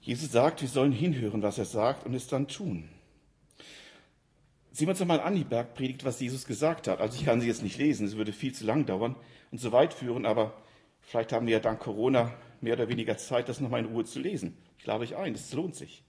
Jesus 0.01 0.33
sagt, 0.33 0.63
wir 0.63 0.69
sollen 0.69 0.93
hinhören, 0.93 1.43
was 1.43 1.59
er 1.59 1.67
sagt 1.67 2.07
und 2.07 2.15
es 2.15 2.27
dann 2.27 2.49
tun. 2.49 2.89
Sehen 4.73 4.87
wir 4.87 4.93
uns 4.93 5.01
einmal 5.01 5.21
an 5.21 5.35
die 5.35 5.45
Bergpredigt, 5.45 6.05
was 6.05 6.21
Jesus 6.21 6.47
gesagt 6.47 6.89
hat. 6.89 7.01
Also 7.01 7.19
ich 7.19 7.25
kann 7.25 7.41
sie 7.41 7.49
jetzt 7.49 7.63
nicht 7.63 7.77
lesen, 7.77 8.07
es 8.07 8.17
würde 8.17 8.33
viel 8.33 8.55
zu 8.55 8.65
lang 8.65 8.87
dauern 8.87 9.17
und 9.51 9.59
so 9.59 9.73
weit 9.73 9.93
führen, 9.93 10.25
aber 10.25 10.55
vielleicht 11.03 11.33
haben 11.33 11.47
wir 11.47 11.55
ja 11.55 11.61
dank 11.61 11.81
Corona 11.81 12.33
mehr 12.61 12.75
oder 12.75 12.89
weniger 12.89 13.19
Zeit, 13.19 13.49
das 13.49 13.61
nochmal 13.61 13.81
in 13.81 13.87
Ruhe 13.87 14.05
zu 14.05 14.21
lesen. 14.21 14.57
Ich 14.79 14.87
lade 14.87 15.03
euch 15.03 15.17
ein, 15.17 15.35
es 15.35 15.53
lohnt 15.53 15.75
sich. 15.75 16.03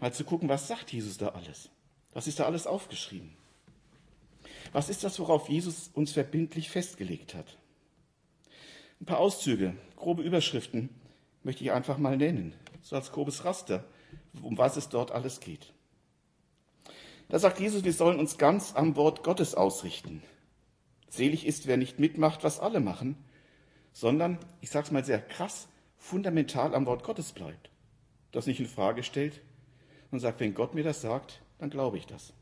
Mal 0.00 0.12
zu 0.12 0.24
gucken, 0.24 0.48
was 0.48 0.66
sagt 0.66 0.92
Jesus 0.92 1.18
da 1.18 1.28
alles? 1.28 1.70
Was 2.12 2.26
ist 2.26 2.40
da 2.40 2.46
alles 2.46 2.66
aufgeschrieben? 2.66 3.36
Was 4.72 4.88
ist 4.88 5.04
das, 5.04 5.20
worauf 5.20 5.48
Jesus 5.48 5.90
uns 5.94 6.12
verbindlich 6.12 6.70
festgelegt 6.70 7.34
hat? 7.34 7.58
Ein 9.00 9.06
paar 9.06 9.18
Auszüge, 9.18 9.74
grobe 9.96 10.22
Überschriften 10.22 10.88
möchte 11.44 11.64
ich 11.64 11.72
einfach 11.72 11.98
mal 11.98 12.16
nennen 12.16 12.54
so 12.82 12.96
als 12.96 13.12
grobes 13.12 13.44
Raster, 13.44 13.84
um 14.42 14.58
was 14.58 14.76
es 14.76 14.88
dort 14.88 15.12
alles 15.12 15.40
geht. 15.40 15.72
Da 17.28 17.38
sagt 17.38 17.60
Jesus, 17.60 17.84
wir 17.84 17.92
sollen 17.92 18.18
uns 18.18 18.36
ganz 18.36 18.74
am 18.74 18.96
Wort 18.96 19.22
Gottes 19.22 19.54
ausrichten. 19.54 20.22
Selig 21.08 21.46
ist, 21.46 21.66
wer 21.66 21.76
nicht 21.76 21.98
mitmacht, 21.98 22.44
was 22.44 22.60
alle 22.60 22.80
machen, 22.80 23.16
sondern, 23.92 24.38
ich 24.60 24.70
sage 24.70 24.86
es 24.86 24.90
mal 24.90 25.04
sehr 25.04 25.20
krass, 25.20 25.68
fundamental 25.96 26.74
am 26.74 26.86
Wort 26.86 27.04
Gottes 27.04 27.32
bleibt. 27.32 27.70
Das 28.32 28.46
nicht 28.46 28.60
in 28.60 28.66
Frage 28.66 29.02
stellt 29.02 29.40
und 30.10 30.20
sagt, 30.20 30.40
wenn 30.40 30.54
Gott 30.54 30.74
mir 30.74 30.84
das 30.84 31.00
sagt, 31.00 31.40
dann 31.58 31.70
glaube 31.70 31.98
ich 31.98 32.06
das. 32.06 32.32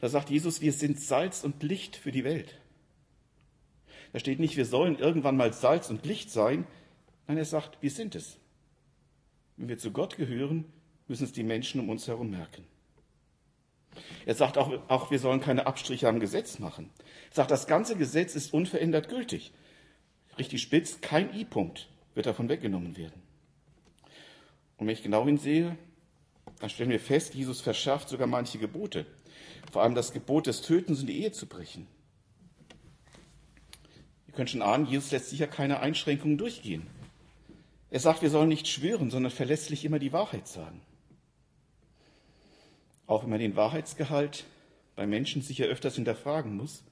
Da 0.00 0.08
sagt 0.08 0.30
Jesus, 0.30 0.60
wir 0.60 0.72
sind 0.72 1.00
Salz 1.00 1.44
und 1.44 1.62
Licht 1.62 1.96
für 1.96 2.12
die 2.12 2.24
Welt. 2.24 2.58
Da 4.12 4.18
steht 4.18 4.40
nicht, 4.40 4.56
wir 4.56 4.66
sollen 4.66 4.98
irgendwann 4.98 5.36
mal 5.36 5.52
Salz 5.52 5.90
und 5.90 6.04
Licht 6.04 6.30
sein. 6.30 6.66
Nein, 7.30 7.38
er 7.38 7.44
sagt, 7.44 7.80
wir 7.80 7.92
sind 7.92 8.16
es. 8.16 8.38
Wenn 9.56 9.68
wir 9.68 9.78
zu 9.78 9.92
Gott 9.92 10.16
gehören, 10.16 10.64
müssen 11.06 11.22
es 11.22 11.32
die 11.32 11.44
Menschen 11.44 11.80
um 11.80 11.88
uns 11.88 12.08
herum 12.08 12.28
merken. 12.28 12.64
Er 14.26 14.34
sagt 14.34 14.58
auch, 14.58 14.72
auch, 14.88 15.12
wir 15.12 15.20
sollen 15.20 15.40
keine 15.40 15.68
Abstriche 15.68 16.08
am 16.08 16.18
Gesetz 16.18 16.58
machen. 16.58 16.90
Er 17.30 17.36
sagt, 17.36 17.52
das 17.52 17.68
ganze 17.68 17.94
Gesetz 17.94 18.34
ist 18.34 18.52
unverändert 18.52 19.08
gültig. 19.08 19.52
Richtig 20.40 20.60
spitz, 20.60 21.00
kein 21.02 21.32
I-Punkt 21.32 21.88
wird 22.14 22.26
davon 22.26 22.48
weggenommen 22.48 22.96
werden. 22.96 23.22
Und 24.78 24.88
wenn 24.88 24.94
ich 24.94 25.04
genau 25.04 25.24
hinsehe, 25.24 25.78
dann 26.58 26.68
stellen 26.68 26.90
wir 26.90 26.98
fest, 26.98 27.34
Jesus 27.34 27.60
verschärft 27.60 28.08
sogar 28.08 28.26
manche 28.26 28.58
Gebote. 28.58 29.06
Vor 29.70 29.84
allem 29.84 29.94
das 29.94 30.10
Gebot 30.10 30.48
des 30.48 30.62
Tötens 30.62 30.98
und 31.02 31.06
die 31.06 31.22
Ehe 31.22 31.30
zu 31.30 31.46
brechen. 31.46 31.86
Ihr 34.26 34.34
könnt 34.34 34.50
schon 34.50 34.62
ahnen, 34.62 34.86
Jesus 34.86 35.12
lässt 35.12 35.30
sicher 35.30 35.46
keine 35.46 35.78
Einschränkungen 35.78 36.36
durchgehen. 36.36 36.88
Er 37.90 37.98
sagt, 37.98 38.22
wir 38.22 38.30
sollen 38.30 38.48
nicht 38.48 38.68
schwören, 38.68 39.10
sondern 39.10 39.32
verlässlich 39.32 39.84
immer 39.84 39.98
die 39.98 40.12
Wahrheit 40.12 40.46
sagen. 40.46 40.80
Auch 43.06 43.24
wenn 43.24 43.30
man 43.30 43.40
den 43.40 43.56
Wahrheitsgehalt 43.56 44.44
bei 44.94 45.06
Menschen 45.06 45.42
sicher 45.42 45.64
öfters 45.66 45.96
hinterfragen 45.96 46.56
muss, 46.56 46.84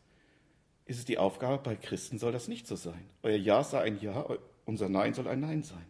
ist 0.87 0.99
es 0.99 1.05
die 1.05 1.19
Aufgabe, 1.19 1.63
bei 1.63 1.77
Christen 1.77 2.19
soll 2.19 2.33
das 2.33 2.49
nicht 2.49 2.67
so 2.67 2.75
sein. 2.75 3.09
Euer 3.23 3.37
Ja 3.37 3.63
sei 3.63 3.83
ein 3.83 4.01
Ja, 4.01 4.27
unser 4.65 4.89
Nein 4.89 5.15
soll 5.15 5.29
ein 5.29 5.41
Nein 5.41 5.63
sein. 5.63 5.85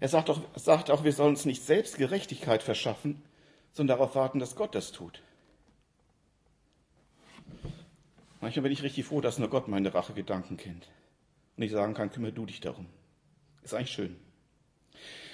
Er 0.00 0.08
sagt 0.08 0.28
auch, 0.28 0.40
sagt 0.56 0.90
auch, 0.90 1.04
wir 1.04 1.12
sollen 1.12 1.30
uns 1.30 1.44
nicht 1.44 1.62
selbst 1.62 1.98
Gerechtigkeit 1.98 2.62
verschaffen, 2.62 3.22
sondern 3.72 3.98
darauf 3.98 4.14
warten, 4.14 4.40
dass 4.40 4.56
Gott 4.56 4.74
das 4.74 4.90
tut. 4.90 5.22
Manchmal 8.40 8.64
bin 8.64 8.72
ich 8.72 8.82
richtig 8.82 9.04
froh, 9.04 9.20
dass 9.20 9.38
nur 9.38 9.48
Gott 9.48 9.68
meine 9.68 9.94
Rachegedanken 9.94 10.56
kennt 10.56 10.88
und 11.56 11.62
ich 11.62 11.72
sagen 11.72 11.94
kann, 11.94 12.10
kümmere 12.10 12.32
du 12.32 12.46
dich 12.46 12.60
darum. 12.60 12.86
Ist 13.62 13.74
eigentlich 13.74 13.92
schön. 13.92 14.16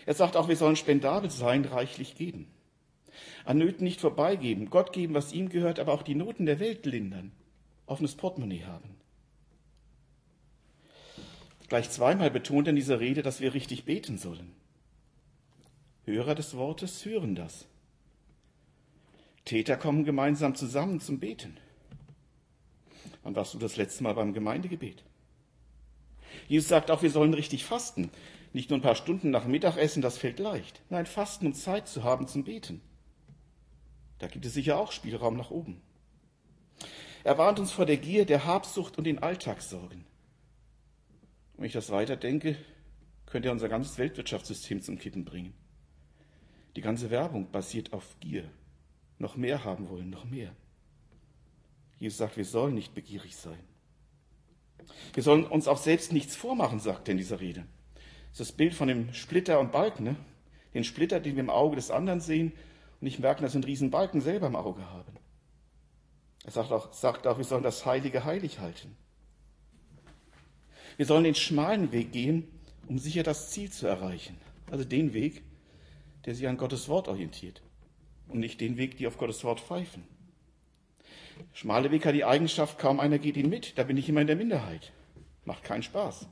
Er 0.06 0.14
sagt 0.14 0.36
auch, 0.36 0.48
wir 0.48 0.56
sollen 0.56 0.76
spendabel 0.76 1.30
sein, 1.30 1.64
reichlich 1.64 2.16
geben. 2.16 2.46
An 3.44 3.58
Nöten 3.58 3.84
nicht 3.84 4.00
vorbeigeben, 4.00 4.70
Gott 4.70 4.92
geben, 4.92 5.14
was 5.14 5.32
ihm 5.32 5.48
gehört, 5.48 5.78
aber 5.78 5.92
auch 5.92 6.02
die 6.02 6.14
Noten 6.14 6.46
der 6.46 6.60
Welt 6.60 6.86
lindern, 6.86 7.32
offenes 7.86 8.14
Portemonnaie 8.14 8.64
haben. 8.64 8.96
Gleich 11.68 11.90
zweimal 11.90 12.30
betont 12.30 12.68
er 12.68 12.70
in 12.70 12.76
dieser 12.76 13.00
Rede, 13.00 13.22
dass 13.22 13.40
wir 13.40 13.54
richtig 13.54 13.84
beten 13.84 14.18
sollen. 14.18 14.52
Hörer 16.04 16.34
des 16.34 16.56
Wortes 16.56 17.04
hören 17.04 17.34
das. 17.34 17.66
Täter 19.44 19.76
kommen 19.76 20.04
gemeinsam 20.04 20.54
zusammen 20.54 21.00
zum 21.00 21.18
Beten. 21.18 21.56
Wann 23.22 23.36
warst 23.36 23.54
du 23.54 23.58
das 23.58 23.76
letzte 23.76 24.02
Mal 24.02 24.14
beim 24.14 24.34
Gemeindegebet? 24.34 25.04
Jesus 26.48 26.68
sagt 26.68 26.90
auch, 26.90 27.02
wir 27.02 27.10
sollen 27.10 27.34
richtig 27.34 27.64
fasten. 27.64 28.10
Nicht 28.52 28.70
nur 28.70 28.78
ein 28.78 28.82
paar 28.82 28.96
Stunden 28.96 29.30
nach 29.30 29.46
Mittagessen, 29.46 30.02
das 30.02 30.18
fällt 30.18 30.38
leicht. 30.38 30.82
Nein, 30.90 31.06
fasten, 31.06 31.46
um 31.46 31.54
Zeit 31.54 31.88
zu 31.88 32.04
haben 32.04 32.28
zum 32.28 32.44
Beten. 32.44 32.82
Da 34.18 34.26
gibt 34.28 34.44
es 34.44 34.54
sicher 34.54 34.78
auch 34.78 34.92
Spielraum 34.92 35.36
nach 35.36 35.50
oben. 35.50 35.80
Er 37.24 37.38
warnt 37.38 37.58
uns 37.58 37.72
vor 37.72 37.86
der 37.86 37.96
Gier, 37.96 38.26
der 38.26 38.44
Habsucht 38.44 38.98
und 38.98 39.04
den 39.04 39.20
Alltagssorgen. 39.20 40.04
Wenn 41.56 41.66
ich 41.66 41.72
das 41.72 41.90
weiterdenke, 41.90 42.56
könnte 43.26 43.48
er 43.48 43.52
unser 43.52 43.68
ganzes 43.68 43.98
Weltwirtschaftssystem 43.98 44.82
zum 44.82 44.98
Kippen 44.98 45.24
bringen. 45.24 45.54
Die 46.76 46.80
ganze 46.80 47.10
Werbung 47.10 47.50
basiert 47.50 47.92
auf 47.92 48.16
Gier. 48.20 48.50
Noch 49.18 49.36
mehr 49.36 49.64
haben 49.64 49.88
wollen, 49.88 50.10
noch 50.10 50.24
mehr. 50.24 50.54
Jesus 51.98 52.18
sagt, 52.18 52.36
wir 52.36 52.44
sollen 52.44 52.74
nicht 52.74 52.94
begierig 52.94 53.36
sein. 53.36 53.58
Wir 55.14 55.22
sollen 55.22 55.44
uns 55.44 55.68
auch 55.68 55.78
selbst 55.78 56.12
nichts 56.12 56.36
vormachen, 56.36 56.80
sagt 56.80 57.08
er 57.08 57.12
in 57.12 57.18
dieser 57.18 57.40
Rede. 57.40 57.64
Das 58.30 58.40
ist 58.40 58.50
das 58.50 58.56
Bild 58.56 58.74
von 58.74 58.88
dem 58.88 59.12
Splitter 59.12 59.60
und 59.60 59.72
Balken, 59.72 60.04
ne? 60.04 60.16
den 60.74 60.84
Splitter, 60.84 61.20
den 61.20 61.36
wir 61.36 61.42
im 61.42 61.50
Auge 61.50 61.76
des 61.76 61.90
anderen 61.90 62.20
sehen 62.20 62.52
und 63.00 63.02
nicht 63.02 63.18
merken, 63.18 63.42
dass 63.42 63.52
wir 63.52 63.58
einen 63.58 63.64
riesen 63.64 63.90
Balken 63.90 64.20
selber 64.20 64.46
im 64.46 64.56
Auge 64.56 64.88
haben. 64.90 65.12
Er 66.44 66.50
sagt 66.50 66.72
auch, 66.72 66.92
sagt 66.92 67.26
auch, 67.26 67.38
wir 67.38 67.44
sollen 67.44 67.62
das 67.62 67.86
Heilige 67.86 68.24
heilig 68.24 68.58
halten. 68.58 68.96
Wir 70.96 71.06
sollen 71.06 71.24
den 71.24 71.34
schmalen 71.34 71.92
Weg 71.92 72.12
gehen, 72.12 72.48
um 72.88 72.98
sicher 72.98 73.22
das 73.22 73.50
Ziel 73.50 73.70
zu 73.70 73.86
erreichen. 73.86 74.36
Also 74.70 74.84
den 74.84 75.12
Weg, 75.12 75.42
der 76.24 76.34
sich 76.34 76.48
an 76.48 76.56
Gottes 76.56 76.88
Wort 76.88 77.08
orientiert 77.08 77.62
und 78.28 78.40
nicht 78.40 78.60
den 78.60 78.76
Weg, 78.76 78.96
die 78.96 79.06
auf 79.06 79.18
Gottes 79.18 79.44
Wort 79.44 79.60
pfeifen. 79.60 80.04
Schmale 81.52 81.90
Weg 81.90 82.06
hat 82.06 82.14
die 82.14 82.24
Eigenschaft, 82.24 82.78
kaum 82.78 83.00
einer 83.00 83.18
geht 83.18 83.36
ihn 83.36 83.48
mit, 83.48 83.78
da 83.78 83.84
bin 83.84 83.96
ich 83.96 84.08
immer 84.08 84.20
in 84.20 84.26
der 84.26 84.36
Minderheit. 84.36 84.92
Macht 85.44 85.64
keinen 85.64 85.82
Spaß. 85.82 86.28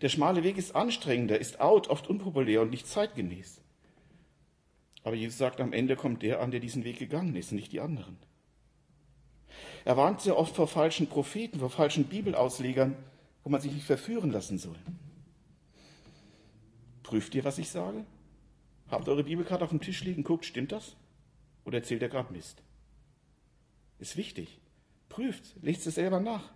Der 0.00 0.08
schmale 0.08 0.42
Weg 0.42 0.58
ist 0.58 0.74
anstrengender, 0.74 1.38
ist 1.38 1.60
out, 1.60 1.88
oft 1.88 2.08
unpopulär 2.08 2.62
und 2.62 2.70
nicht 2.70 2.86
zeitgemäß. 2.86 3.60
Aber 5.04 5.16
Jesus 5.16 5.38
sagt, 5.38 5.60
am 5.60 5.72
Ende 5.72 5.96
kommt 5.96 6.22
der 6.22 6.40
an, 6.40 6.50
der 6.50 6.60
diesen 6.60 6.84
Weg 6.84 6.98
gegangen 6.98 7.36
ist, 7.36 7.52
nicht 7.52 7.72
die 7.72 7.80
anderen. 7.80 8.16
Er 9.84 9.96
warnt 9.96 10.20
sehr 10.20 10.38
oft 10.38 10.54
vor 10.54 10.68
falschen 10.68 11.08
Propheten, 11.08 11.58
vor 11.58 11.70
falschen 11.70 12.04
Bibelauslegern, 12.04 12.96
wo 13.42 13.50
man 13.50 13.60
sich 13.60 13.72
nicht 13.72 13.86
verführen 13.86 14.30
lassen 14.30 14.58
soll. 14.58 14.76
Prüft 17.02 17.34
ihr, 17.34 17.44
was 17.44 17.58
ich 17.58 17.68
sage? 17.68 18.04
Habt 18.90 19.08
eure 19.08 19.24
Bibelkarte 19.24 19.64
auf 19.64 19.70
dem 19.70 19.80
Tisch 19.80 20.04
liegen, 20.04 20.22
guckt, 20.22 20.44
stimmt 20.44 20.72
das? 20.72 20.96
Oder 21.64 21.78
erzählt 21.78 22.02
er 22.02 22.08
gerade 22.08 22.32
Mist? 22.32 22.62
Ist 24.02 24.16
wichtig. 24.16 24.58
Prüft, 25.08 25.44
lest 25.62 25.86
es 25.86 25.94
selber 25.94 26.18
nach. 26.18 26.50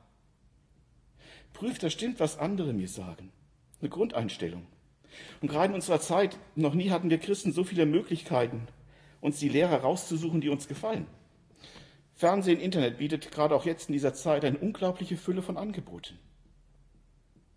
Prüft, 1.52 1.84
das 1.84 1.92
stimmt, 1.92 2.18
was 2.18 2.38
andere 2.38 2.72
mir 2.72 2.88
sagen. 2.88 3.30
Eine 3.80 3.88
Grundeinstellung. 3.88 4.66
Und 5.40 5.46
gerade 5.46 5.68
in 5.68 5.74
unserer 5.74 6.00
Zeit, 6.00 6.40
noch 6.56 6.74
nie 6.74 6.90
hatten 6.90 7.08
wir 7.08 7.18
Christen 7.18 7.52
so 7.52 7.62
viele 7.62 7.86
Möglichkeiten, 7.86 8.66
uns 9.20 9.38
die 9.38 9.48
Lehrer 9.48 9.76
rauszusuchen, 9.76 10.40
die 10.40 10.48
uns 10.48 10.66
gefallen. 10.66 11.06
Fernsehen, 12.14 12.58
Internet 12.58 12.98
bietet 12.98 13.30
gerade 13.30 13.54
auch 13.54 13.64
jetzt 13.64 13.90
in 13.90 13.92
dieser 13.92 14.12
Zeit 14.12 14.44
eine 14.44 14.58
unglaubliche 14.58 15.16
Fülle 15.16 15.40
von 15.40 15.56
Angeboten. 15.56 16.18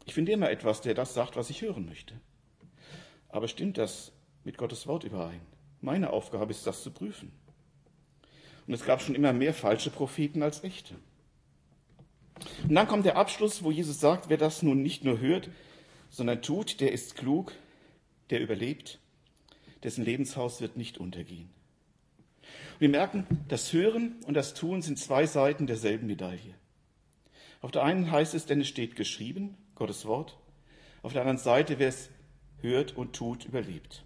Ich 0.05 0.13
finde 0.13 0.33
immer 0.33 0.51
etwas, 0.51 0.81
der 0.81 0.93
das 0.93 1.15
sagt, 1.15 1.35
was 1.35 1.49
ich 1.49 1.63
hören 1.63 1.87
möchte. 1.87 2.13
Aber 3.29 3.47
stimmt 3.47 3.79
das 3.79 4.11
mit 4.43 4.55
Gottes 4.55 4.85
Wort 4.85 5.03
überein? 5.03 5.41
Meine 5.81 6.13
Aufgabe 6.13 6.51
ist, 6.51 6.67
das 6.67 6.83
zu 6.83 6.91
prüfen. 6.91 7.31
Und 8.69 8.75
es 8.75 8.85
gab 8.85 9.01
schon 9.01 9.15
immer 9.15 9.33
mehr 9.33 9.55
falsche 9.55 9.89
Propheten 9.89 10.43
als 10.43 10.63
echte. 10.63 10.93
Und 12.61 12.75
dann 12.75 12.87
kommt 12.87 13.03
der 13.03 13.17
Abschluss, 13.17 13.63
wo 13.63 13.71
Jesus 13.71 13.99
sagt, 13.99 14.29
wer 14.29 14.37
das 14.37 14.61
nun 14.61 14.83
nicht 14.83 15.03
nur 15.03 15.19
hört, 15.19 15.49
sondern 16.11 16.43
tut, 16.43 16.79
der 16.79 16.91
ist 16.91 17.15
klug, 17.15 17.51
der 18.29 18.41
überlebt, 18.41 18.99
dessen 19.81 20.05
Lebenshaus 20.05 20.61
wird 20.61 20.77
nicht 20.77 20.99
untergehen. 20.99 21.49
Und 22.73 22.81
wir 22.81 22.89
merken, 22.89 23.25
das 23.47 23.73
Hören 23.73 24.17
und 24.27 24.35
das 24.35 24.53
Tun 24.53 24.83
sind 24.83 24.99
zwei 24.99 25.25
Seiten 25.25 25.65
derselben 25.65 26.05
Medaille. 26.05 26.53
Auf 27.61 27.71
der 27.71 27.81
einen 27.81 28.11
heißt 28.11 28.35
es, 28.35 28.45
denn 28.45 28.61
es 28.61 28.67
steht 28.67 28.95
geschrieben, 28.95 29.57
Gottes 29.73 30.05
Wort. 30.05 30.37
Auf 31.01 31.13
der 31.13 31.23
anderen 31.23 31.39
Seite, 31.39 31.79
wer 31.79 31.89
es 31.89 32.11
hört 32.61 32.95
und 32.95 33.13
tut, 33.15 33.45
überlebt. 33.45 34.05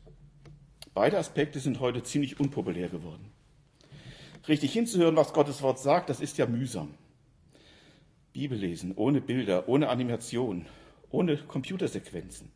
Beide 0.93 1.17
Aspekte 1.17 1.59
sind 1.59 1.81
heute 1.81 2.01
ziemlich 2.01 2.39
unpopulär 2.39 2.87
geworden. 2.87 3.33
Richtig 4.47 4.73
hinzuhören, 4.73 5.15
was 5.15 5.33
Gottes 5.33 5.61
Wort 5.61 5.79
sagt, 5.79 6.09
das 6.09 6.19
ist 6.19 6.37
ja 6.37 6.45
mühsam. 6.45 6.93
Bibel 8.33 8.57
lesen, 8.57 8.93
ohne 8.95 9.21
Bilder, 9.21 9.69
ohne 9.69 9.89
Animation, 9.89 10.65
ohne 11.11 11.37
Computersequenzen. 11.37 12.51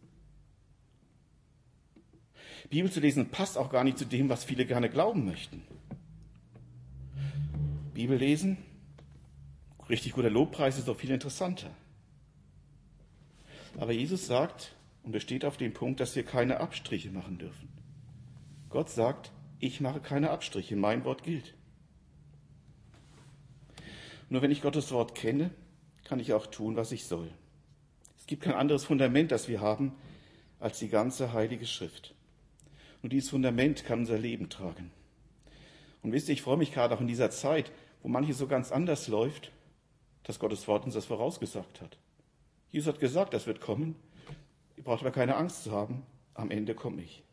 Bibel 2.70 2.92
zu 2.92 3.00
lesen 3.00 3.30
passt 3.30 3.58
auch 3.58 3.70
gar 3.70 3.84
nicht 3.84 3.98
zu 3.98 4.06
dem, 4.06 4.28
was 4.28 4.44
viele 4.44 4.66
gerne 4.66 4.90
glauben 4.90 5.26
möchten. 5.26 5.64
Bibel 7.94 8.18
lesen, 8.18 8.58
richtig 9.90 10.14
guter 10.14 10.30
Lobpreis 10.30 10.78
ist 10.78 10.88
doch 10.88 10.98
viel 10.98 11.12
interessanter. 11.12 11.70
Aber 13.78 13.94
Jesus 13.94 14.28
sagt 14.28 14.76
und 15.04 15.12
besteht 15.12 15.46
auf 15.46 15.58
dem 15.58 15.74
Punkt, 15.74 16.00
dass 16.00 16.16
wir 16.16 16.24
keine 16.24 16.60
Abstriche 16.60 17.12
machen 17.12 17.38
dürfen. 17.38 17.70
Gott 18.70 18.90
sagt, 18.90 19.32
ich 19.60 19.80
mache 19.80 20.02
keine 20.02 20.32
Abstriche, 20.32 20.76
mein 20.76 21.06
Wort 21.06 21.24
gilt. 21.24 21.54
Nur 24.30 24.42
wenn 24.42 24.52
ich 24.52 24.62
Gottes 24.62 24.92
Wort 24.92 25.16
kenne, 25.16 25.52
kann 26.04 26.20
ich 26.20 26.34
auch 26.34 26.48
tun, 26.48 26.76
was 26.76 26.92
ich 26.92 27.06
soll. 27.06 27.30
Es 28.18 28.28
gibt 28.28 28.44
kein 28.44 28.54
anderes 28.54 28.86
Fundament, 28.86 29.32
das 29.32 29.48
wir 29.48 29.62
haben, 29.62 29.94
als 30.60 30.80
die 30.80 30.90
ganze 30.90 31.34
Heilige 31.34 31.66
Schrift. 31.66 32.14
Und 33.02 33.14
dieses 33.14 33.30
Fundament 33.30 33.86
kann 33.86 34.00
unser 34.00 34.18
Leben 34.18 34.50
tragen. 34.50 34.92
Und 36.02 36.12
wisst 36.12 36.28
ihr, 36.30 36.34
ich 36.34 36.42
freue 36.42 36.58
mich 36.58 36.74
gerade 36.74 36.96
auch 36.96 37.02
in 37.02 37.08
dieser 37.08 37.32
Zeit, 37.32 37.72
wo 38.02 38.08
manches 38.08 38.38
so 38.38 38.48
ganz 38.48 38.72
anders 38.72 39.08
läuft, 39.08 39.52
dass 40.24 40.40
Gottes 40.40 40.68
Wort 40.68 40.86
uns 40.86 40.94
das 40.94 41.06
vorausgesagt 41.06 41.82
hat. 41.82 41.98
Jesus 42.72 42.94
hat 42.94 43.00
gesagt, 43.00 43.34
das 43.34 43.48
wird 43.48 43.62
kommen. 43.62 43.96
Ihr 44.76 44.84
braucht 44.84 45.02
aber 45.02 45.12
keine 45.12 45.36
Angst 45.36 45.64
zu 45.64 45.72
haben. 45.72 46.04
Am 46.34 46.52
Ende 46.52 46.76
komme 46.76 47.02
ich. 47.02 47.24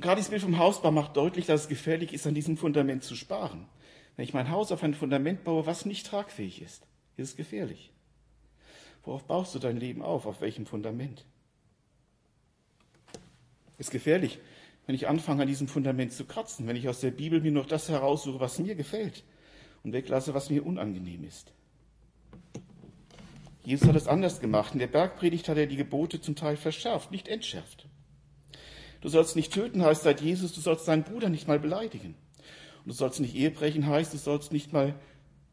Gerade 0.00 0.20
das 0.20 0.30
Bild 0.30 0.42
vom 0.42 0.58
Hausbau 0.58 0.92
macht 0.92 1.16
deutlich, 1.16 1.46
dass 1.46 1.62
es 1.62 1.68
gefährlich 1.68 2.12
ist, 2.12 2.26
an 2.26 2.34
diesem 2.34 2.56
Fundament 2.56 3.02
zu 3.02 3.16
sparen. 3.16 3.66
Wenn 4.16 4.24
ich 4.24 4.34
mein 4.34 4.50
Haus 4.50 4.70
auf 4.70 4.82
ein 4.82 4.94
Fundament 4.94 5.44
baue, 5.44 5.66
was 5.66 5.86
nicht 5.86 6.06
tragfähig 6.06 6.62
ist, 6.62 6.86
ist 7.16 7.30
es 7.30 7.36
gefährlich. 7.36 7.92
Worauf 9.04 9.24
baust 9.24 9.54
du 9.54 9.58
dein 9.58 9.76
Leben 9.76 10.02
auf? 10.02 10.26
Auf 10.26 10.40
welchem 10.40 10.66
Fundament? 10.66 11.24
Ist 13.76 13.90
gefährlich, 13.90 14.38
wenn 14.86 14.94
ich 14.94 15.08
anfange, 15.08 15.42
an 15.42 15.48
diesem 15.48 15.68
Fundament 15.68 16.12
zu 16.12 16.24
kratzen, 16.24 16.66
wenn 16.66 16.76
ich 16.76 16.88
aus 16.88 17.00
der 17.00 17.10
Bibel 17.10 17.40
mir 17.40 17.52
noch 17.52 17.66
das 17.66 17.88
heraussuche, 17.88 18.40
was 18.40 18.58
mir 18.58 18.74
gefällt 18.74 19.24
und 19.82 19.92
weglasse, 19.92 20.32
was 20.32 20.50
mir 20.50 20.64
unangenehm 20.64 21.24
ist. 21.24 21.52
Jesus 23.64 23.88
hat 23.88 23.96
es 23.96 24.08
anders 24.08 24.40
gemacht. 24.40 24.72
In 24.72 24.78
der 24.78 24.86
Bergpredigt 24.86 25.48
hat 25.48 25.58
er 25.58 25.66
die 25.66 25.76
Gebote 25.76 26.20
zum 26.20 26.36
Teil 26.36 26.56
verschärft, 26.56 27.10
nicht 27.10 27.28
entschärft. 27.28 27.88
Du 29.00 29.08
sollst 29.08 29.36
nicht 29.36 29.52
töten, 29.52 29.82
heißt 29.82 30.02
seit 30.02 30.20
Jesus, 30.20 30.52
du 30.52 30.60
sollst 30.60 30.88
deinen 30.88 31.04
Bruder 31.04 31.28
nicht 31.28 31.46
mal 31.46 31.60
beleidigen. 31.60 32.14
Und 32.84 32.88
du 32.88 32.92
sollst 32.92 33.20
nicht 33.20 33.34
Ehe 33.34 33.50
brechen, 33.50 33.86
heißt, 33.86 34.12
du 34.12 34.18
sollst 34.18 34.52
nicht 34.52 34.72
mal 34.72 34.94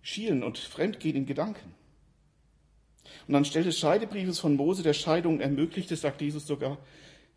schielen 0.01 0.43
und 0.43 0.57
fremdgehen 0.57 1.15
in 1.15 1.25
Gedanken. 1.25 1.73
Und 3.27 3.35
anstelle 3.35 3.65
des 3.65 3.79
Scheidebriefes 3.79 4.39
von 4.39 4.55
Mose, 4.55 4.83
der 4.83 4.93
Scheidung 4.93 5.39
ermöglichte, 5.39 5.95
sagt 5.95 6.21
Jesus 6.21 6.47
sogar, 6.47 6.77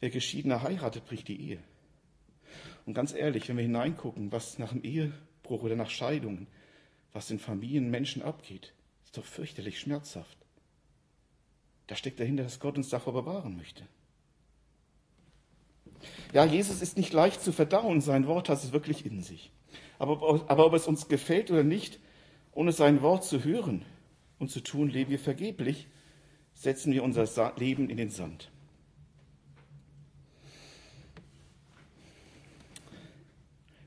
wer 0.01 0.11
Geschiedener 0.11 0.62
heiratet, 0.62 1.07
bricht 1.07 1.29
die 1.29 1.40
Ehe. 1.40 1.59
Und 2.87 2.94
ganz 2.94 3.12
ehrlich, 3.12 3.49
wenn 3.49 3.57
wir 3.57 3.64
hineingucken, 3.64 4.33
was 4.33 4.59
nach 4.59 4.73
einem 4.73 4.83
Ehebruch 4.83 5.62
oder 5.62 5.77
nach 5.77 5.90
Scheidungen, 5.90 6.47
was 7.12 7.31
in 7.31 7.38
Familien 7.38 7.90
Menschen 7.90 8.23
abgeht, 8.23 8.73
ist 9.05 9.16
doch 9.16 9.25
fürchterlich 9.25 9.79
schmerzhaft. 9.81 10.38
Da 11.87 11.97
steckt 11.97 12.21
dahinter, 12.21 12.44
dass 12.44 12.61
Gott 12.61 12.77
uns 12.77 12.90
davor 12.90 13.12
bewahren 13.12 13.57
möchte. 13.57 13.85
Ja, 16.33 16.44
Jesus 16.44 16.83
ist 16.83 16.97
nicht 16.97 17.12
leicht 17.12 17.42
zu 17.42 17.53
verdauen, 17.53 18.01
sein 18.01 18.27
Wort 18.27 18.49
hat 18.49 18.62
es 18.62 18.73
wirklich 18.73 19.07
in 19.07 19.23
sich. 19.23 19.51
Aber, 19.99 20.44
aber 20.49 20.66
ob 20.66 20.75
es 20.75 20.87
uns 20.87 21.09
gefällt 21.09 21.51
oder 21.51 21.64
nicht, 21.64 21.99
ohne 22.53 22.73
sein 22.73 23.03
Wort 23.03 23.25
zu 23.25 23.44
hören 23.44 23.85
und 24.38 24.51
zu 24.51 24.61
tun, 24.61 24.90
leben 24.90 25.11
wir 25.11 25.18
vergeblich, 25.18 25.87
setzen 26.55 26.92
wir 26.92 27.03
unser 27.03 27.55
Leben 27.57 27.88
in 27.88 27.97
den 27.97 28.11
Sand. 28.11 28.51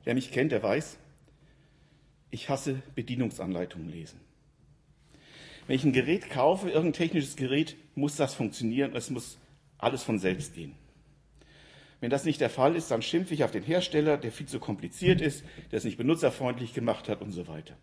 Wer 0.04 0.14
mich 0.14 0.32
kennt, 0.32 0.52
der 0.52 0.62
weiß, 0.62 0.98
ich 2.30 2.48
hasse 2.48 2.82
Bedienungsanleitungen 2.94 3.88
lesen. 3.88 4.20
Wenn 5.66 5.76
ich 5.76 5.84
ein 5.84 5.92
Gerät 5.92 6.28
kaufe, 6.30 6.68
irgendein 6.68 6.94
technisches 6.94 7.36
Gerät, 7.36 7.76
muss 7.94 8.16
das 8.16 8.34
funktionieren, 8.34 8.96
es 8.96 9.10
muss 9.10 9.38
alles 9.78 10.02
von 10.02 10.18
selbst 10.18 10.54
gehen. 10.54 10.74
Wenn 12.02 12.10
das 12.10 12.24
nicht 12.24 12.40
der 12.40 12.50
Fall 12.50 12.74
ist, 12.74 12.90
dann 12.90 13.00
schimpfe 13.00 13.32
ich 13.32 13.44
auf 13.44 13.52
den 13.52 13.62
Hersteller, 13.62 14.18
der 14.18 14.32
viel 14.32 14.46
zu 14.46 14.58
kompliziert 14.58 15.20
ist, 15.20 15.44
der 15.70 15.76
es 15.78 15.84
nicht 15.84 15.98
benutzerfreundlich 15.98 16.74
gemacht 16.74 17.08
hat 17.08 17.22
und 17.22 17.30
so 17.30 17.46
weiter. 17.46 17.76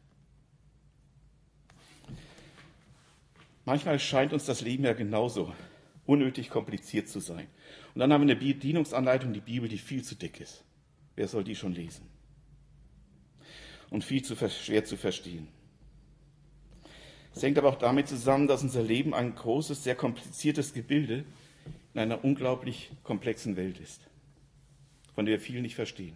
Manchmal 3.63 3.97
scheint 3.97 4.33
uns 4.33 4.43
das 4.43 4.59
Leben 4.59 4.83
ja 4.83 4.91
genauso 4.91 5.53
unnötig 6.05 6.49
kompliziert 6.49 7.07
zu 7.07 7.21
sein. 7.21 7.47
Und 7.93 7.99
dann 7.99 8.11
haben 8.11 8.27
wir 8.27 8.33
eine 8.33 8.35
Bedienungsanleitung, 8.35 9.31
die 9.31 9.39
Bibel, 9.39 9.69
die 9.69 9.77
viel 9.77 10.03
zu 10.03 10.15
dick 10.15 10.41
ist. 10.41 10.65
Wer 11.15 11.29
soll 11.29 11.45
die 11.45 11.55
schon 11.55 11.71
lesen? 11.71 12.05
Und 13.89 14.03
viel 14.03 14.21
zu 14.21 14.35
schwer 14.35 14.83
zu 14.83 14.97
verstehen. 14.97 15.47
Es 17.33 17.41
hängt 17.41 17.57
aber 17.57 17.69
auch 17.69 17.77
damit 17.77 18.09
zusammen, 18.09 18.47
dass 18.47 18.63
unser 18.63 18.83
Leben 18.83 19.13
ein 19.13 19.33
großes, 19.33 19.81
sehr 19.81 19.95
kompliziertes 19.95 20.73
Gebilde 20.73 21.23
in 21.93 21.99
einer 21.99 22.23
unglaublich 22.23 22.91
komplexen 23.03 23.55
Welt 23.55 23.79
ist 23.79 24.09
von 25.19 25.25
der 25.25 25.37
wir 25.37 25.41
viel 25.41 25.61
nicht 25.61 25.75
verstehen. 25.75 26.15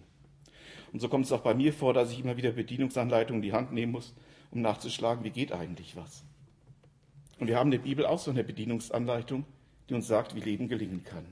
Und 0.93 1.01
so 1.01 1.09
kommt 1.09 1.25
es 1.25 1.33
auch 1.33 1.41
bei 1.41 1.53
mir 1.53 1.73
vor, 1.73 1.93
dass 1.93 2.09
ich 2.13 2.21
immer 2.21 2.37
wieder 2.37 2.53
Bedienungsanleitungen 2.53 3.43
in 3.43 3.49
die 3.49 3.51
Hand 3.51 3.73
nehmen 3.73 3.91
muss, 3.91 4.13
um 4.49 4.61
nachzuschlagen, 4.61 5.25
wie 5.25 5.29
geht 5.29 5.51
eigentlich 5.51 5.97
was. 5.97 6.23
Und 7.37 7.47
wir 7.47 7.57
haben 7.57 7.67
in 7.67 7.79
der 7.79 7.85
Bibel 7.85 8.05
auch 8.05 8.19
so 8.19 8.31
eine 8.31 8.45
Bedienungsanleitung, 8.45 9.43
die 9.89 9.93
uns 9.93 10.07
sagt, 10.07 10.35
wie 10.35 10.39
Leben 10.39 10.69
gelingen 10.69 11.03
kann. 11.03 11.25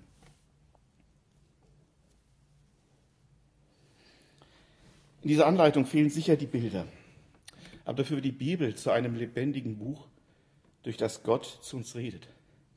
In 5.21 5.29
dieser 5.29 5.47
Anleitung 5.47 5.85
fehlen 5.85 6.09
sicher 6.09 6.35
die 6.35 6.47
Bilder. 6.47 6.85
Aber 7.85 7.99
dafür 7.99 8.17
wird 8.17 8.25
die 8.25 8.33
Bibel 8.33 8.75
zu 8.75 8.91
einem 8.91 9.15
lebendigen 9.15 9.77
Buch, 9.77 10.07
durch 10.83 10.97
das 10.97 11.23
Gott 11.23 11.45
zu 11.61 11.77
uns 11.77 11.95
redet. 11.95 12.27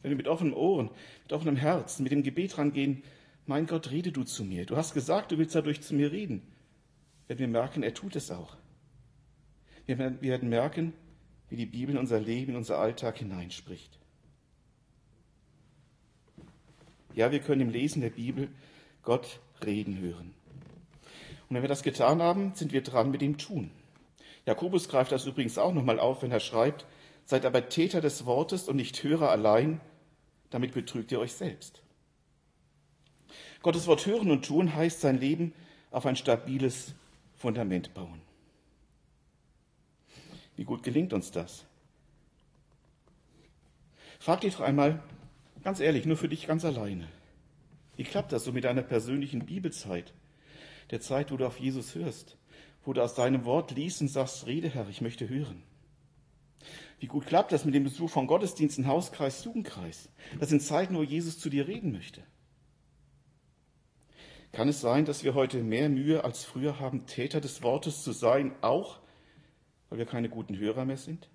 Wenn 0.05 0.11
wir 0.11 0.19
mit 0.19 0.29
offenen 0.29 0.53
Ohren, 0.53 0.91
mit 1.23 1.33
offenem 1.33 1.57
Herzen, 1.57 2.03
mit 2.03 2.13
dem 2.13 2.23
Gebet 2.23 2.59
rangehen, 2.59 3.03
mein 3.47 3.67
Gott, 3.67 3.91
rede 3.91 4.13
du 4.13 4.23
zu 4.23 4.45
mir. 4.45 4.67
Du 4.67 4.77
hast 4.77 4.93
gesagt, 4.93 5.33
du 5.33 5.39
willst 5.39 5.55
dadurch 5.55 5.81
zu 5.81 5.95
mir 5.95 6.13
reden. 6.13 6.43
Werden 7.27 7.39
wir 7.39 7.49
merken, 7.49 7.83
er 7.83 7.95
tut 7.95 8.15
es 8.15 8.31
auch. 8.31 8.59
Wir 9.87 9.99
werden 9.99 10.49
merken, 10.51 10.93
wie 11.49 11.57
die 11.57 11.65
Bibel 11.65 11.95
in 11.95 11.99
unser 11.99 12.21
Leben, 12.21 12.51
in 12.51 12.57
unser 12.59 12.79
Alltag 12.79 13.17
hineinspricht. 13.17 13.99
Ja, 17.15 17.33
wir 17.33 17.39
können 17.39 17.63
im 17.63 17.71
Lesen 17.71 18.03
der 18.03 18.11
Bibel 18.11 18.49
Gott 19.05 19.41
reden 19.65 19.99
hören. 20.01 20.35
Und 21.49 21.57
wenn 21.57 21.63
wir 21.63 21.69
das 21.69 21.83
getan 21.83 22.21
haben, 22.21 22.53
sind 22.55 22.75
wir 22.75 22.83
dran 22.83 23.11
mit 23.11 23.23
dem 23.23 23.39
Tun. 23.39 23.71
Jakobus 24.45 24.91
greift 24.91 25.13
das 25.13 25.25
übrigens 25.25 25.57
auch 25.57 25.73
nochmal 25.73 25.99
auf, 25.99 26.21
wenn 26.21 26.31
er 26.31 26.41
schreibt, 26.41 26.85
seid 27.25 27.47
aber 27.47 27.71
Täter 27.71 28.03
des 28.03 28.27
Wortes 28.27 28.69
und 28.69 28.77
nicht 28.77 29.03
Hörer 29.03 29.31
allein, 29.31 29.81
damit 30.51 30.73
betrügt 30.73 31.13
ihr 31.13 31.21
euch 31.21 31.33
selbst. 31.33 31.83
Gottes 33.63 33.87
Wort 33.87 34.05
hören 34.07 34.31
und 34.31 34.45
tun 34.45 34.75
heißt 34.75 35.01
sein 35.01 35.19
Leben 35.19 35.53
auf 35.91 36.07
ein 36.07 36.17
stabiles 36.17 36.95
Fundament 37.37 37.95
bauen. 37.95 38.21
Wie 40.57 40.65
gut 40.65 40.83
gelingt 40.83 41.13
uns 41.13 41.31
das? 41.31 41.65
Frag 44.21 44.43
dich 44.43 44.55
doch 44.55 44.61
einmal, 44.61 45.03
ganz 45.63 45.81
ehrlich, 45.81 46.07
nur 46.07 46.17
für 46.17 46.29
dich 46.29 46.47
ganz 46.47 46.65
alleine. 46.65 47.09
Wie 47.97 48.05
klappt 48.05 48.33
das 48.33 48.45
so 48.45 48.53
mit 48.53 48.65
deiner 48.65 48.83
persönlichen 48.83 49.47
Bibelzeit? 49.47 50.13
Der 50.91 51.01
Zeit, 51.01 51.33
wo 51.33 51.37
du 51.37 51.47
auf 51.47 51.59
Jesus 51.59 51.95
hörst, 51.95 52.37
wo 52.85 52.93
du 52.93 53.03
aus 53.03 53.15
deinem 53.15 53.45
Wort 53.45 53.71
liest 53.73 54.01
und 54.01 54.09
sagst, 54.09 54.47
rede 54.47 54.69
Herr, 54.69 54.89
ich 54.89 55.01
möchte 55.01 55.29
hören. 55.29 55.63
Wie 57.01 57.07
gut 57.07 57.27
klappt 57.27 57.53
das 57.53 57.65
mit 57.65 57.75
dem 57.75 57.85
Besuch 57.85 58.11
von 58.11 58.27
Gottesdiensten, 58.27 58.87
Hauskreis, 58.87 59.45
Jugendkreis? 59.45 60.09
Das 60.39 60.49
sind 60.49 60.63
Zeiten, 60.63 60.97
wo 60.97 61.03
Jesus 61.03 61.39
zu 61.39 61.51
dir 61.51 61.67
reden 61.67 61.93
möchte. 61.93 62.23
Kann 64.53 64.69
es 64.69 64.81
sein, 64.81 65.05
dass 65.05 65.25
wir 65.25 65.35
heute 65.35 65.63
mehr 65.65 65.89
Mühe 65.89 66.23
als 66.23 66.45
früher 66.45 66.79
haben, 66.79 67.07
Täter 67.07 67.41
des 67.41 67.63
Wortes 67.63 68.05
zu 68.05 68.13
sein, 68.13 68.55
auch 68.61 69.01
weil 69.89 69.99
wir 69.99 70.07
keine 70.07 70.29
guten 70.29 70.57
Hörer 70.57 70.85
mehr 70.85 70.97
sind? 70.97 71.29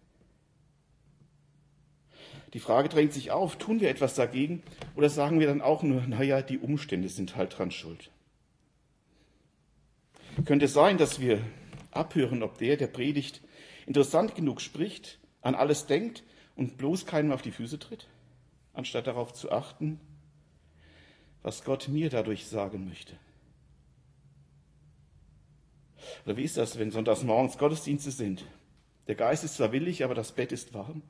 Die 2.54 2.60
Frage 2.60 2.90
drängt 2.90 3.14
sich 3.14 3.32
auf, 3.32 3.58
tun 3.58 3.80
wir 3.80 3.90
etwas 3.90 4.16
dagegen 4.16 4.64
oder 4.96 5.10
sagen 5.10 5.40
wir 5.40 5.48
dann 5.48 5.62
auch 5.62 5.84
nur, 5.84 6.02
naja, 6.02 6.42
die 6.42 6.58
Umstände 6.58 7.10
sind 7.10 7.36
halt 7.36 7.58
dran 7.58 7.72
schuld. 7.72 8.10
Könnte 10.46 10.66
es 10.66 10.74
sein, 10.74 10.98
dass 10.98 11.20
wir 11.20 11.42
abhören, 11.92 12.42
ob 12.42 12.58
der, 12.58 12.78
der 12.78 12.88
predigt, 12.88 13.42
interessant 13.86 14.36
genug 14.36 14.62
spricht, 14.62 15.19
an 15.42 15.56
alles 15.56 15.86
denkt 15.86 16.24
und 16.56 16.78
bloß 16.78 17.06
keinem 17.06 17.32
auf 17.32 17.42
die 17.42 17.52
Füße 17.52 17.80
tritt, 17.80 18.08
anstatt 18.74 19.08
darauf 19.08 19.34
zu 19.34 19.52
achten, 19.52 20.00
was 21.42 21.64
Gott 21.64 21.88
mir 21.88 22.10
dadurch 22.10 22.48
sagen 22.48 22.88
möchte? 22.88 23.16
Oder 26.26 26.38
wie 26.38 26.44
ist 26.44 26.58
das, 26.58 26.78
wenn 26.78 26.92
sonntags 26.92 27.24
morgens 27.24 27.58
Gottesdienste 27.58 28.12
sind? 28.12 28.46
Der 29.08 29.16
Geist 29.16 29.44
ist 29.44 29.56
zwar 29.56 29.72
willig, 29.72 30.04
aber 30.04 30.16
das 30.16 30.34
Bett 30.34 30.52
ist 30.52 30.74
warm. 30.74 31.02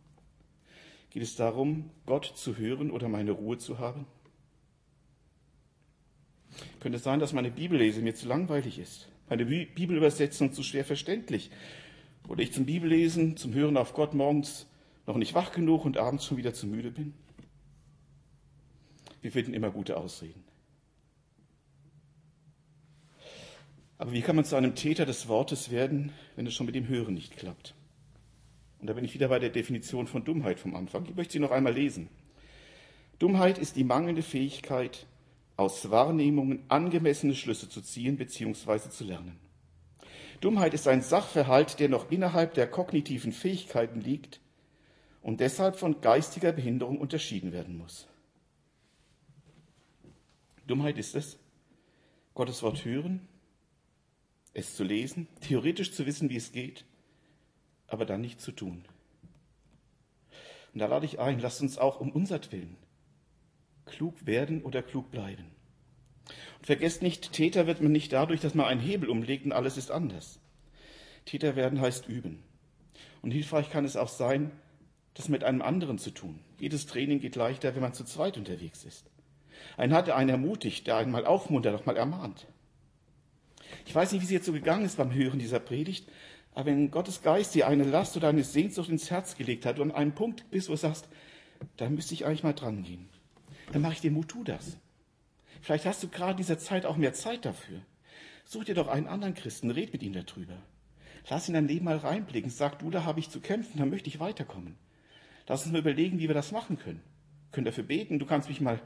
Geht 1.09 1.23
es 1.23 1.35
darum, 1.35 1.89
Gott 2.05 2.25
zu 2.25 2.57
hören 2.57 2.91
oder 2.91 3.09
meine 3.09 3.31
Ruhe 3.31 3.57
zu 3.57 3.79
haben? 3.79 4.05
Könnte 6.79 6.97
es 6.97 7.03
sein, 7.03 7.19
dass 7.19 7.33
meine 7.33 7.51
Bibellese 7.51 8.01
mir 8.01 8.15
zu 8.15 8.27
langweilig 8.27 8.79
ist, 8.79 9.09
meine 9.29 9.45
Bibelübersetzung 9.45 10.53
zu 10.53 10.63
schwer 10.63 10.85
verständlich 10.85 11.51
oder 12.27 12.43
ich 12.43 12.53
zum 12.53 12.65
Bibellesen, 12.65 13.37
zum 13.37 13.53
Hören 13.53 13.77
auf 13.77 13.93
Gott 13.93 14.13
morgens 14.13 14.67
noch 15.07 15.17
nicht 15.17 15.33
wach 15.33 15.51
genug 15.51 15.85
und 15.85 15.97
abends 15.97 16.25
schon 16.25 16.37
wieder 16.37 16.53
zu 16.53 16.67
müde 16.67 16.91
bin? 16.91 17.13
Wir 19.21 19.31
finden 19.31 19.53
immer 19.53 19.71
gute 19.71 19.97
Ausreden. 19.97 20.43
Aber 23.97 24.13
wie 24.13 24.21
kann 24.21 24.35
man 24.35 24.45
zu 24.45 24.55
einem 24.55 24.75
Täter 24.75 25.05
des 25.05 25.27
Wortes 25.27 25.71
werden, 25.71 26.13
wenn 26.35 26.47
es 26.47 26.53
schon 26.53 26.65
mit 26.65 26.75
dem 26.75 26.87
Hören 26.87 27.13
nicht 27.13 27.35
klappt? 27.35 27.75
Und 28.79 28.87
da 28.87 28.93
bin 28.93 29.03
ich 29.03 29.13
wieder 29.13 29.27
bei 29.27 29.39
der 29.39 29.49
Definition 29.49 30.07
von 30.07 30.23
Dummheit 30.23 30.57
vom 30.57 30.73
Anfang. 30.73 31.05
Ich 31.05 31.15
möchte 31.15 31.33
sie 31.33 31.39
noch 31.39 31.51
einmal 31.51 31.73
lesen. 31.73 32.07
Dummheit 33.19 33.57
ist 33.57 33.75
die 33.75 33.83
mangelnde 33.83 34.23
Fähigkeit, 34.23 35.05
aus 35.57 35.91
Wahrnehmungen 35.91 36.63
angemessene 36.69 37.35
Schlüsse 37.35 37.67
zu 37.67 37.81
ziehen 37.81 38.15
bzw. 38.15 38.89
zu 38.89 39.03
lernen. 39.03 39.37
Dummheit 40.41 40.73
ist 40.73 40.87
ein 40.87 41.01
Sachverhalt, 41.01 41.79
der 41.79 41.89
noch 41.89 42.11
innerhalb 42.11 42.53
der 42.53 42.69
kognitiven 42.69 43.33
Fähigkeiten 43.33 43.99
liegt 43.99 44.39
und 45.21 45.39
deshalb 45.39 45.75
von 45.75 46.01
geistiger 46.01 46.51
Behinderung 46.51 46.97
unterschieden 46.99 47.51
werden 47.51 47.77
muss. 47.77 48.07
Dummheit 50.65 50.97
ist 50.97 51.15
es, 51.15 51.37
Gottes 52.35 52.63
Wort 52.63 52.85
hören, 52.85 53.27
es 54.53 54.75
zu 54.75 54.83
lesen, 54.83 55.27
theoretisch 55.41 55.93
zu 55.93 56.05
wissen, 56.05 56.29
wie 56.29 56.37
es 56.37 56.51
geht, 56.51 56.85
aber 57.87 58.05
dann 58.05 58.21
nicht 58.21 58.39
zu 58.39 58.51
tun. 58.51 58.85
Und 60.73 60.79
da 60.79 60.85
lade 60.85 61.05
ich 61.05 61.19
ein, 61.19 61.39
lasst 61.39 61.61
uns 61.61 61.77
auch 61.77 61.99
um 61.99 62.11
unser 62.11 62.39
Willen 62.51 62.77
klug 63.85 64.25
werden 64.25 64.61
oder 64.61 64.83
klug 64.83 65.11
bleiben. 65.11 65.45
Und 66.59 66.65
vergesst 66.65 67.01
nicht, 67.01 67.33
Täter 67.33 67.67
wird 67.67 67.81
man 67.81 67.91
nicht 67.91 68.13
dadurch, 68.13 68.41
dass 68.41 68.55
man 68.55 68.65
einen 68.65 68.81
Hebel 68.81 69.09
umlegt 69.09 69.45
und 69.45 69.51
alles 69.51 69.77
ist 69.77 69.91
anders. 69.91 70.39
Täter 71.25 71.55
werden 71.55 71.81
heißt 71.81 72.07
üben. 72.07 72.43
Und 73.21 73.31
hilfreich 73.31 73.69
kann 73.69 73.85
es 73.85 73.97
auch 73.97 74.09
sein, 74.09 74.51
das 75.13 75.29
mit 75.29 75.43
einem 75.43 75.61
anderen 75.61 75.97
zu 75.97 76.11
tun. 76.11 76.39
Jedes 76.59 76.85
Training 76.85 77.19
geht 77.19 77.35
leichter, 77.35 77.75
wenn 77.75 77.81
man 77.81 77.93
zu 77.93 78.05
zweit 78.05 78.37
unterwegs 78.37 78.85
ist. 78.85 79.05
Einen 79.77 79.93
hat 79.93 80.09
einen 80.09 80.29
ermutigt, 80.29 80.87
der 80.87 80.97
einen 80.97 81.11
mal 81.11 81.25
aufmuntert, 81.25 81.75
auch 81.75 81.85
mal 81.85 81.97
ermahnt. 81.97 82.47
Ich 83.85 83.93
weiß 83.93 84.11
nicht, 84.11 84.21
wie 84.21 84.25
es 84.25 84.31
jetzt 84.31 84.45
so 84.45 84.53
gegangen 84.53 84.85
ist 84.85 84.97
beim 84.97 85.13
Hören 85.13 85.39
dieser 85.39 85.59
Predigt, 85.59 86.07
aber 86.53 86.67
wenn 86.67 86.91
Gottes 86.91 87.21
Geist 87.21 87.53
dir 87.55 87.67
eine 87.67 87.83
Last 87.83 88.17
oder 88.17 88.29
eine 88.29 88.43
Sehnsucht 88.43 88.89
ins 88.89 89.11
Herz 89.11 89.35
gelegt 89.35 89.65
hat 89.65 89.79
und 89.79 89.91
an 89.91 89.97
einem 89.97 90.11
Punkt 90.13 90.49
bist, 90.49 90.69
wo 90.69 90.73
du 90.73 90.77
sagst, 90.77 91.07
da 91.77 91.89
müsste 91.89 92.13
ich 92.13 92.25
eigentlich 92.25 92.43
mal 92.43 92.53
dran 92.53 92.83
gehen, 92.83 93.09
dann 93.71 93.81
mache 93.81 93.93
ich 93.93 94.01
dir 94.01 94.11
Mut, 94.11 94.29
tu 94.29 94.43
das. 94.43 94.77
Vielleicht 95.61 95.85
hast 95.85 96.03
du 96.03 96.07
gerade 96.07 96.31
in 96.31 96.37
dieser 96.37 96.59
Zeit 96.59 96.85
auch 96.85 96.97
mehr 96.97 97.13
Zeit 97.13 97.45
dafür. 97.45 97.81
Such 98.45 98.65
dir 98.65 98.75
doch 98.75 98.87
einen 98.87 99.07
anderen 99.07 99.35
Christen, 99.35 99.71
red 99.71 99.93
mit 99.93 100.01
ihm 100.03 100.13
darüber. 100.13 100.57
Lass 101.29 101.47
ihn 101.47 101.55
in 101.55 101.65
dein 101.65 101.67
Leben 101.67 101.85
mal 101.85 101.97
reinblicken. 101.97 102.49
Sag, 102.49 102.79
du, 102.79 102.89
da 102.89 103.03
habe 103.03 103.19
ich 103.19 103.29
zu 103.29 103.41
kämpfen, 103.41 103.77
da 103.77 103.85
möchte 103.85 104.09
ich 104.09 104.19
weiterkommen. 104.19 104.77
Lass 105.47 105.63
uns 105.63 105.71
mal 105.71 105.79
überlegen, 105.79 106.19
wie 106.19 106.27
wir 106.27 106.35
das 106.35 106.51
machen 106.51 106.77
können. 106.77 107.01
Können 107.51 107.65
dafür 107.65 107.83
beten. 107.83 108.19
Du 108.19 108.25
kannst 108.25 108.49
mich 108.49 108.61
mal 108.61 108.79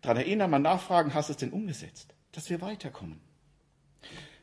daran 0.00 0.18
erinnern, 0.18 0.50
mal 0.50 0.58
nachfragen, 0.58 1.14
hast 1.14 1.28
du 1.28 1.32
es 1.32 1.38
denn 1.38 1.52
umgesetzt? 1.52 2.14
Dass 2.32 2.50
wir 2.50 2.60
weiterkommen. 2.60 3.20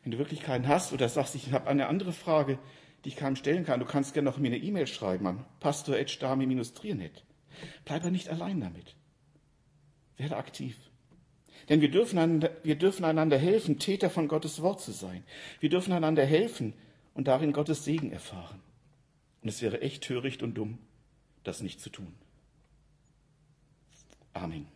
Wenn 0.04 0.12
du 0.12 0.18
wirklich 0.18 0.42
keinen 0.42 0.68
hast 0.68 0.94
oder 0.94 1.10
sagst, 1.10 1.36
ich 1.36 1.52
habe 1.52 1.68
eine 1.68 1.88
andere 1.88 2.14
Frage, 2.14 2.60
die 3.04 3.10
ich 3.10 3.16
keinem 3.16 3.36
stellen 3.36 3.66
kann, 3.66 3.80
du 3.80 3.86
kannst 3.86 4.14
gerne 4.14 4.30
noch 4.30 4.38
mir 4.38 4.48
eine 4.48 4.58
E-Mail 4.58 4.88
schreiben 4.88 5.28
an 5.28 5.46
pastor.stami-trier.net. 5.60 7.24
Bleib 7.86 8.02
aber 8.02 8.12
nicht 8.12 8.30
allein 8.30 8.60
damit. 8.60 8.96
Werde 10.18 10.38
aktiv. 10.38 10.78
Denn 11.70 11.82
wir 11.82 11.90
dürfen, 11.90 12.20
einander, 12.20 12.52
wir 12.64 12.76
dürfen 12.76 13.06
einander 13.06 13.38
helfen, 13.38 13.80
Täter 13.80 14.10
von 14.10 14.28
Gottes 14.28 14.62
Wort 14.62 14.82
zu 14.82 14.92
sein. 14.92 15.24
Wir 15.60 15.70
dürfen 15.70 15.94
einander 15.94 16.26
helfen 16.26 16.74
und 17.14 17.28
darin 17.28 17.54
Gottes 17.54 17.84
Segen 17.86 18.12
erfahren. 18.12 18.62
Und 19.42 19.50
es 19.50 19.62
wäre 19.62 19.82
echt 19.82 20.04
töricht 20.04 20.44
und 20.44 20.56
dumm, 20.56 20.78
das 21.44 21.62
nicht 21.62 21.80
zu 21.80 21.90
tun. 21.90 22.14
Amen. 24.34 24.75